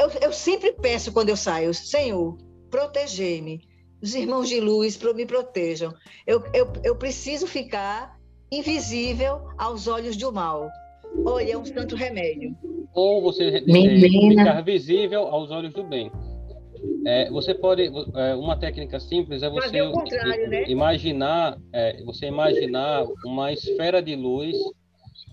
Eu, 0.00 0.10
eu, 0.22 0.32
sempre 0.32 0.72
peço 0.72 1.12
quando 1.12 1.30
eu 1.30 1.36
saio, 1.36 1.72
Senhor, 1.74 2.36
proteger-me. 2.70 3.60
Os 4.02 4.14
irmãos 4.14 4.48
de 4.48 4.60
luz 4.60 5.00
me 5.14 5.26
protejam. 5.26 5.92
Eu, 6.26 6.42
eu, 6.52 6.72
eu 6.84 6.96
preciso 6.96 7.46
ficar 7.46 8.16
invisível 8.52 9.48
aos 9.56 9.88
olhos 9.88 10.16
do 10.16 10.32
mal. 10.32 10.68
Olha, 11.24 11.52
é 11.52 11.58
um 11.58 11.64
santo 11.64 11.96
remédio. 11.96 12.54
Ou 12.94 13.22
você 13.22 13.62
ficar 13.62 14.60
visível 14.62 15.22
aos 15.22 15.50
olhos 15.50 15.72
do 15.72 15.82
bem. 15.82 16.10
É, 17.06 17.30
você 17.30 17.54
pode, 17.54 17.90
é, 18.14 18.34
uma 18.34 18.56
técnica 18.58 19.00
simples 19.00 19.42
é 19.42 19.48
você 19.48 19.80
né? 20.48 20.64
imaginar, 20.68 21.56
é, 21.72 22.02
você 22.04 22.26
imaginar 22.26 23.04
uma 23.24 23.52
esfera 23.52 24.02
de 24.02 24.14
luz 24.14 24.56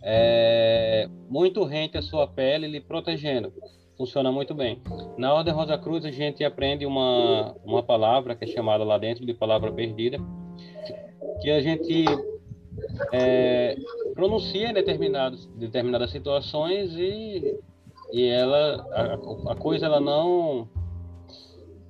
é, 0.02 1.08
muito 1.30 1.64
rente 1.64 1.98
à 1.98 2.02
sua 2.02 2.28
pele, 2.28 2.68
lhe 2.68 2.82
protegendo. 2.82 3.54
Funciona 3.98 4.32
muito 4.32 4.54
bem. 4.56 4.82
Na 5.18 5.34
Ordem 5.34 5.54
Rosa 5.54 5.78
Cruz 5.78 6.04
a 6.04 6.12
gente 6.12 6.44
aprende 6.44 6.86
uma, 6.86 7.56
uma 7.64 7.84
palavra 7.84 8.36
que 8.36 8.44
é 8.44 8.48
chamada 8.48 8.84
lá 8.84 8.98
dentro 8.98 9.26
de 9.26 9.34
palavra 9.34 9.72
perdida, 9.72 10.18
que 11.42 11.50
a 11.50 11.62
gente 11.62 12.06
é, 13.12 13.76
pronuncia 14.14 14.70
em 14.70 14.74
determinadas, 14.74 15.46
determinadas 15.56 16.10
situações 16.12 16.94
e, 16.98 17.60
e 18.12 18.28
ela 18.28 18.88
a, 18.92 19.52
a 19.52 19.56
coisa 19.56 19.86
ela 19.86 20.00
não 20.00 20.68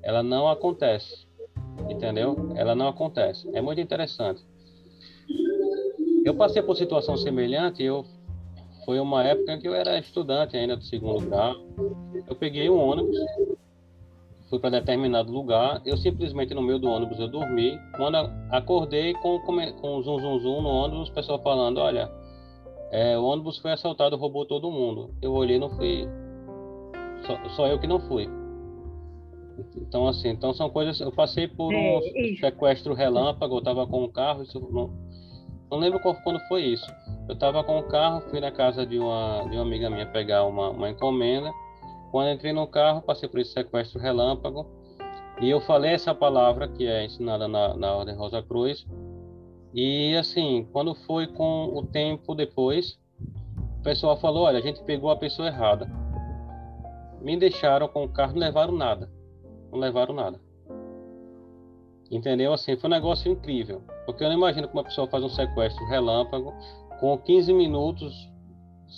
ela 0.01 0.21
não 0.21 0.47
acontece. 0.49 1.25
Entendeu? 1.89 2.51
Ela 2.55 2.75
não 2.75 2.87
acontece. 2.87 3.49
É 3.55 3.61
muito 3.61 3.81
interessante. 3.81 4.45
Eu 6.25 6.35
passei 6.35 6.61
por 6.61 6.75
situação 6.75 7.17
semelhante, 7.17 7.83
eu 7.83 8.05
foi 8.85 8.99
uma 8.99 9.23
época 9.23 9.57
que 9.57 9.67
eu 9.67 9.73
era 9.73 9.97
estudante 9.97 10.57
ainda 10.57 10.75
do 10.75 10.83
segundo 10.83 11.25
grau. 11.25 11.55
Eu 12.27 12.35
peguei 12.35 12.69
um 12.69 12.77
ônibus, 12.77 13.17
fui 14.49 14.59
para 14.59 14.69
determinado 14.71 15.31
lugar, 15.31 15.81
eu 15.85 15.97
simplesmente 15.97 16.53
no 16.53 16.61
meio 16.61 16.79
do 16.79 16.89
ônibus 16.89 17.19
eu 17.19 17.27
dormi. 17.27 17.77
Quando 17.95 18.15
acordei 18.51 19.13
com, 19.15 19.39
com 19.39 20.01
zum 20.01 20.19
zum 20.19 20.39
zum 20.39 20.61
no 20.61 20.69
ônibus, 20.69 21.09
o 21.09 21.13
pessoal 21.13 21.41
falando, 21.41 21.79
olha, 21.79 22.09
é, 22.91 23.17
o 23.17 23.23
ônibus 23.23 23.57
foi 23.57 23.71
assaltado, 23.71 24.15
roubou 24.15 24.45
todo 24.45 24.71
mundo. 24.71 25.09
Eu 25.21 25.33
olhei 25.33 25.57
e 25.57 25.59
não 25.59 25.69
fui. 25.71 26.07
Só, 27.25 27.49
só 27.49 27.67
eu 27.67 27.79
que 27.79 27.87
não 27.87 27.99
fui. 27.99 28.29
Então, 29.75 30.07
assim, 30.07 30.29
então 30.29 30.53
são 30.53 30.69
coisas. 30.69 30.99
Eu 30.99 31.11
passei 31.11 31.47
por 31.47 31.73
é, 31.73 31.97
um 31.97 32.37
sequestro 32.37 32.93
relâmpago, 32.93 33.55
eu 33.55 33.59
estava 33.59 33.87
com 33.87 34.03
um 34.03 34.09
carro, 34.09 34.43
isso 34.43 34.59
não, 34.71 34.91
não 35.73 35.79
lembro 35.79 35.99
qual, 35.99 36.15
quando 36.23 36.39
foi 36.47 36.63
isso. 36.63 36.89
Eu 37.27 37.33
estava 37.33 37.63
com 37.63 37.79
o 37.79 37.83
carro, 37.83 38.21
fui 38.29 38.39
na 38.39 38.51
casa 38.51 38.85
de 38.85 38.97
uma, 38.97 39.47
de 39.49 39.55
uma 39.55 39.63
amiga 39.63 39.89
minha 39.89 40.05
pegar 40.05 40.45
uma, 40.45 40.69
uma 40.69 40.89
encomenda. 40.89 41.51
Quando 42.11 42.31
entrei 42.31 42.53
no 42.53 42.67
carro, 42.67 43.01
passei 43.01 43.27
por 43.27 43.39
esse 43.39 43.51
sequestro 43.51 43.99
relâmpago. 43.99 44.65
E 45.41 45.49
eu 45.49 45.59
falei 45.61 45.93
essa 45.93 46.13
palavra 46.13 46.67
que 46.67 46.87
é 46.87 47.05
ensinada 47.05 47.47
na, 47.47 47.75
na 47.75 47.95
Ordem 47.95 48.15
Rosa 48.15 48.41
Cruz. 48.41 48.85
E 49.73 50.15
assim, 50.15 50.67
quando 50.71 50.93
foi 50.93 51.27
com 51.27 51.71
o 51.73 51.85
tempo 51.85 52.35
depois, 52.35 52.99
o 53.79 53.83
pessoal 53.83 54.15
falou: 54.17 54.43
olha, 54.43 54.59
a 54.59 54.61
gente 54.61 54.83
pegou 54.83 55.09
a 55.09 55.15
pessoa 55.15 55.47
errada. 55.47 55.89
Me 57.21 57.35
deixaram 57.35 57.87
com 57.87 58.03
o 58.03 58.09
carro, 58.09 58.33
não 58.33 58.39
levaram 58.41 58.73
nada 58.73 59.09
não 59.73 59.79
levaram 59.79 60.13
nada. 60.13 60.39
Entendeu? 62.09 62.53
Assim, 62.53 62.77
foi 62.77 62.89
um 62.89 62.93
negócio 62.93 63.31
incrível. 63.31 63.81
Porque 64.05 64.23
eu 64.23 64.27
não 64.29 64.37
imagino 64.37 64.67
que 64.67 64.73
uma 64.73 64.83
pessoa 64.83 65.07
faz 65.07 65.23
um 65.23 65.29
sequestro 65.29 65.85
relâmpago 65.87 66.53
com 66.99 67.17
15 67.17 67.53
minutos 67.53 68.13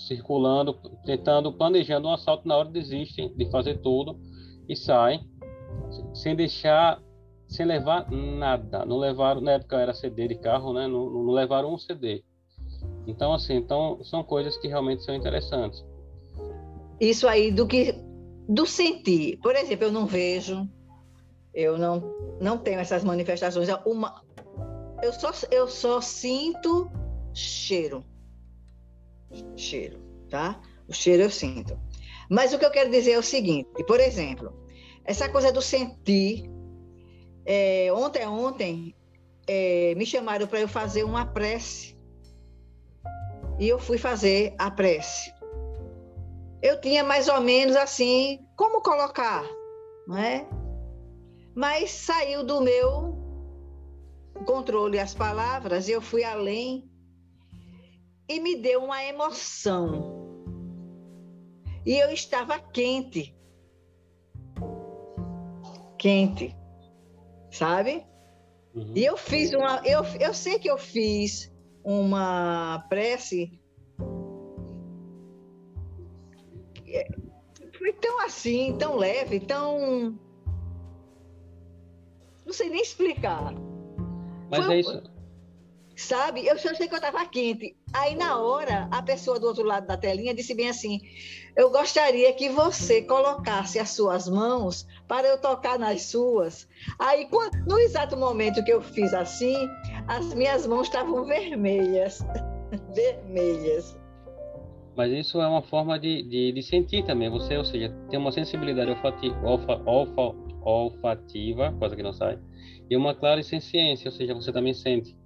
circulando, 0.08 0.74
tentando, 1.06 1.53
planejando 1.53 2.08
um 2.08 2.14
assalto, 2.14 2.47
na 2.47 2.58
hora 2.58 2.70
desistem 2.70 3.34
de 3.36 3.49
fazer 3.49 3.80
tudo 3.82 4.20
e 4.68 4.76
saem 4.76 5.28
sem 6.14 6.36
deixar 6.36 7.01
sem 7.47 7.66
levar 7.66 8.10
nada. 8.12 8.86
Não 8.86 8.97
levaram, 8.97 9.39
na 9.39 9.53
época 9.53 9.78
era 9.78 9.93
CD 9.93 10.28
de 10.28 10.36
carro, 10.36 10.74
né? 10.74 10.88
Não, 10.88 11.10
não 11.10 11.32
levaram 11.32 11.74
um 11.74 11.78
CD. 11.78 12.24
Então, 13.08 13.34
assim, 13.34 13.56
então 13.56 14.03
são 14.03 14.24
coisas 14.24 14.58
que 14.58 14.68
realmente 14.68 15.03
são 15.03 15.14
interessantes. 15.14 15.86
Isso 16.99 17.28
aí 17.28 17.51
do 17.51 17.68
que 17.68 17.95
do 18.47 18.66
sentir. 18.66 19.38
Por 19.38 19.56
exemplo, 19.56 19.86
eu 19.86 19.91
não 19.91 20.06
vejo, 20.06 20.68
eu 21.53 21.78
não 21.78 22.03
não 22.41 22.58
tenho 22.58 22.80
essas 22.80 23.03
manifestações. 23.03 23.70
Uma, 23.86 24.22
eu 25.06 25.14
só 25.14 25.32
eu 25.51 25.68
só 25.68 26.01
sinto 26.01 26.91
cheiro, 27.34 28.03
cheiro, 29.56 29.99
tá? 30.30 30.60
O 30.88 30.93
cheiro 30.93 31.24
eu 31.24 31.30
sinto. 31.30 31.80
Mas 32.30 32.53
o 32.53 32.60
que 32.60 32.66
eu 32.66 32.72
quero 32.72 32.89
dizer 32.89 33.12
é 33.12 33.20
o 33.20 33.24
seguinte, 33.24 33.70
por 33.86 33.99
exemplo, 33.99 34.53
essa 35.03 35.30
coisa 35.30 35.51
do 35.51 35.62
sentir. 35.62 36.49
É, 37.45 37.93
ontem, 37.93 38.26
ontem, 38.26 38.95
é, 39.47 39.93
me 39.95 40.06
chamaram 40.06 40.47
para 40.47 40.60
eu 40.60 40.68
fazer 40.68 41.03
uma 41.03 41.26
prece. 41.26 41.95
E 43.60 43.68
eu 43.68 43.78
fui 43.78 43.99
fazer 43.99 44.56
a 44.58 44.72
prece. 44.72 45.32
Eu 46.62 46.82
tinha 46.82 47.03
mais 47.03 47.28
ou 47.28 47.39
menos 47.41 47.76
assim, 47.76 48.43
como 48.56 48.82
colocar, 48.82 49.47
não 50.08 50.18
é? 50.18 50.47
Mas 51.53 51.91
saiu 51.91 52.43
do 52.43 52.60
meu 52.62 53.24
controle 54.46 55.00
as 55.00 55.14
palavras, 55.14 55.89
eu 55.89 56.02
fui 56.02 56.24
além 56.24 56.89
e 58.30 58.39
me 58.39 58.56
deu 58.56 58.84
uma 58.84 59.04
emoção. 59.04 60.24
E 61.86 61.98
eu 61.98 62.12
estava 62.12 62.58
quente 62.60 63.36
quente, 66.06 66.56
sabe? 67.50 68.06
Uhum. 68.76 68.93
E 68.96 69.04
eu 69.04 69.18
fiz 69.18 69.52
uma. 69.54 69.82
Eu, 69.84 70.04
eu 70.20 70.36
sei 70.36 70.60
que 70.60 70.70
eu 70.70 70.78
fiz 70.78 71.52
uma 71.84 72.86
prece. 72.89 73.60
Foi 77.76 77.91
tão 77.93 78.22
assim, 78.22 78.78
tão 78.78 78.98
leve, 78.98 79.39
tão. 79.39 80.20
Não 82.46 82.54
sei 82.54 82.70
nem 82.70 82.84
explicar. 82.84 83.52
Mas 84.50 84.66
Foi, 84.66 84.76
é 84.76 84.80
isso. 84.80 85.04
Sabe? 85.96 86.46
Eu 86.46 86.58
só 86.58 86.74
sei 86.74 86.88
que 86.88 86.93
eu 86.93 86.98
estava 86.98 87.26
quente. 87.26 87.76
Aí, 87.93 88.16
na 88.16 88.38
hora, 88.38 88.89
a 88.91 89.02
pessoa 89.02 89.39
do 89.39 89.48
outro 89.48 89.64
lado 89.64 89.88
da 89.88 89.96
telinha 89.96 90.36
disse 90.36 90.54
bem 90.54 90.68
assim: 90.68 91.00
Eu 91.56 91.72
gostaria 91.72 92.34
que 92.34 92.50
você 92.50 93.02
colocasse 93.02 93.80
as 93.80 93.91
suas 93.91 94.28
mãos 94.28 94.86
para 95.08 95.26
eu 95.28 95.39
tocar 95.39 95.80
nas 95.80 96.04
suas. 96.04 96.68
Aí, 97.00 97.30
no 97.66 97.80
exato 97.80 98.18
momento 98.18 98.64
que 98.64 98.74
eu 98.74 98.82
fiz 98.82 99.14
assim, 99.14 99.56
as 100.08 100.34
minhas 100.34 100.68
mãos 100.68 100.88
estavam 100.88 101.24
vermelhas. 101.24 102.20
vermelhas. 102.93 103.98
Mas 104.98 105.12
isso 105.12 105.41
é 105.41 105.48
uma 105.48 105.62
forma 105.62 106.00
de, 106.00 106.24
de, 106.24 106.52
de, 106.54 106.64
sentir 106.64 107.06
também. 107.06 107.30
Você, 107.30 107.58
ou 107.58 107.66
seja, 107.66 107.93
tem 108.10 108.18
uma 108.18 108.32
sensibilidade 108.32 108.91
olfativa, 108.91 109.38
olfa, 109.43 109.82
olfa, 109.86 110.36
olfativa, 110.62 111.74
coisa 111.78 111.96
que 111.96 112.04
não 112.04 112.14
sai, 112.14 112.39
e 112.89 112.95
uma 112.95 113.13
clara 113.13 113.41
ciência, 113.43 114.09
ou 114.09 114.11
seja, 114.11 114.34
você 114.34 114.51
também 114.51 114.74
sente. 114.74 115.18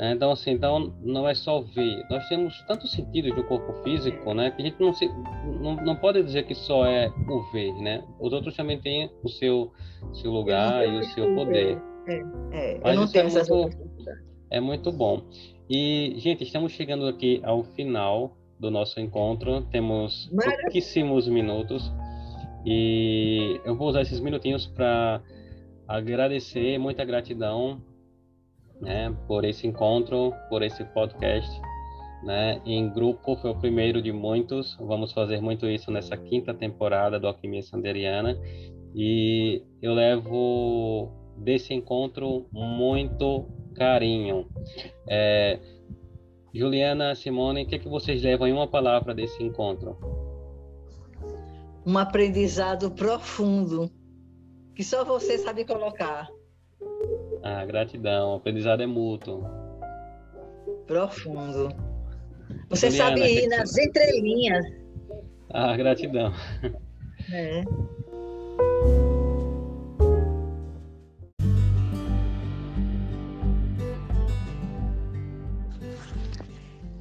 É, 0.00 0.12
então, 0.12 0.32
assim, 0.32 0.52
então 0.52 0.94
não 1.02 1.28
é 1.28 1.34
só 1.34 1.60
ver. 1.60 2.06
Nós 2.08 2.26
temos 2.26 2.58
tantos 2.62 2.90
sentidos 2.90 3.34
do 3.34 3.44
corpo 3.44 3.70
físico, 3.82 4.32
né? 4.32 4.50
Que 4.50 4.62
a 4.62 4.64
gente 4.64 4.80
não, 4.80 4.94
se, 4.94 5.06
não, 5.60 5.76
não 5.76 5.94
pode 5.94 6.22
dizer 6.22 6.46
que 6.46 6.54
só 6.54 6.86
é 6.86 7.12
o 7.28 7.52
ver, 7.52 7.74
né? 7.74 8.02
Os 8.18 8.32
outros 8.32 8.56
também 8.56 8.80
têm 8.80 9.10
o 9.22 9.28
seu, 9.28 9.70
seu 10.14 10.30
lugar 10.30 10.88
e 10.88 11.00
o 11.00 11.04
seu 11.04 11.34
poder. 11.34 11.78
É, 12.08 12.14
é. 12.52 12.80
Mas 12.82 12.98
isso 12.98 13.18
é 13.18 13.24
muito, 13.24 13.78
é 14.50 14.60
muito 14.60 14.90
bom. 14.90 15.22
E, 15.68 16.14
gente, 16.16 16.44
estamos 16.44 16.72
chegando 16.72 17.06
aqui 17.06 17.42
ao 17.44 17.62
final 17.62 18.38
do 18.58 18.70
nosso 18.70 18.98
encontro. 19.00 19.66
Temos 19.70 20.30
pouquíssimos 20.32 21.28
minutos. 21.28 21.92
E 22.64 23.60
eu 23.66 23.76
vou 23.76 23.88
usar 23.88 24.00
esses 24.00 24.18
minutinhos 24.20 24.66
para 24.66 25.20
agradecer, 25.90 26.78
muita 26.78 27.04
gratidão 27.04 27.82
né, 28.80 29.14
por 29.26 29.44
esse 29.44 29.66
encontro, 29.66 30.32
por 30.48 30.62
esse 30.62 30.84
podcast. 30.84 31.50
Né, 32.22 32.60
em 32.66 32.88
grupo 32.90 33.34
foi 33.36 33.50
o 33.50 33.56
primeiro 33.56 34.00
de 34.00 34.12
muitos. 34.12 34.76
Vamos 34.78 35.12
fazer 35.12 35.40
muito 35.40 35.66
isso 35.66 35.90
nessa 35.90 36.16
quinta 36.16 36.54
temporada 36.54 37.18
do 37.18 37.26
Alquimia 37.26 37.62
Sanderiana. 37.62 38.38
E 38.94 39.62
eu 39.82 39.94
levo 39.94 41.10
desse 41.36 41.74
encontro 41.74 42.46
muito 42.52 43.48
carinho. 43.74 44.46
É, 45.08 45.58
Juliana, 46.54 47.14
Simone, 47.14 47.62
o 47.62 47.66
que, 47.66 47.76
é 47.76 47.78
que 47.78 47.88
vocês 47.88 48.22
levam 48.22 48.46
em 48.46 48.52
uma 48.52 48.68
palavra 48.68 49.14
desse 49.14 49.42
encontro? 49.42 49.96
Um 51.86 51.96
aprendizado 51.96 52.90
profundo 52.90 53.90
que 54.80 54.84
só 54.84 55.04
você 55.04 55.36
sabe 55.36 55.66
colocar. 55.66 56.26
Ah, 57.42 57.66
gratidão. 57.66 58.32
O 58.32 58.36
aprendizado 58.36 58.82
é 58.82 58.86
mútuo. 58.86 59.44
Profundo. 60.86 61.68
Você 62.70 62.90
Juliana, 62.90 63.18
sabe 63.18 63.30
ir 63.30 63.46
nas 63.48 63.72
você... 63.72 63.84
entrelinhas. 63.84 64.64
Ah, 65.50 65.76
gratidão. 65.76 66.32
É. 67.30 67.62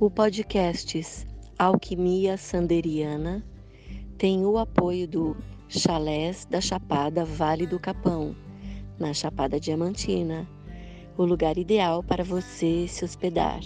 O 0.01 0.11
podcast 0.11 1.25
Alquimia 1.57 2.35
Sanderiana 2.35 3.41
tem 4.17 4.45
o 4.45 4.57
apoio 4.57 5.07
do 5.07 5.37
Chalés 5.71 6.47
da 6.49 6.59
Chapada 6.59 7.23
Vale 7.23 7.67
do 7.67 7.79
Capão 7.79 8.35
na 8.97 9.13
Chapada 9.13 9.59
Diamantina, 9.59 10.49
o 11.15 11.23
lugar 11.23 11.59
ideal 11.59 12.01
para 12.01 12.23
você 12.23 12.87
se 12.87 13.05
hospedar. 13.05 13.59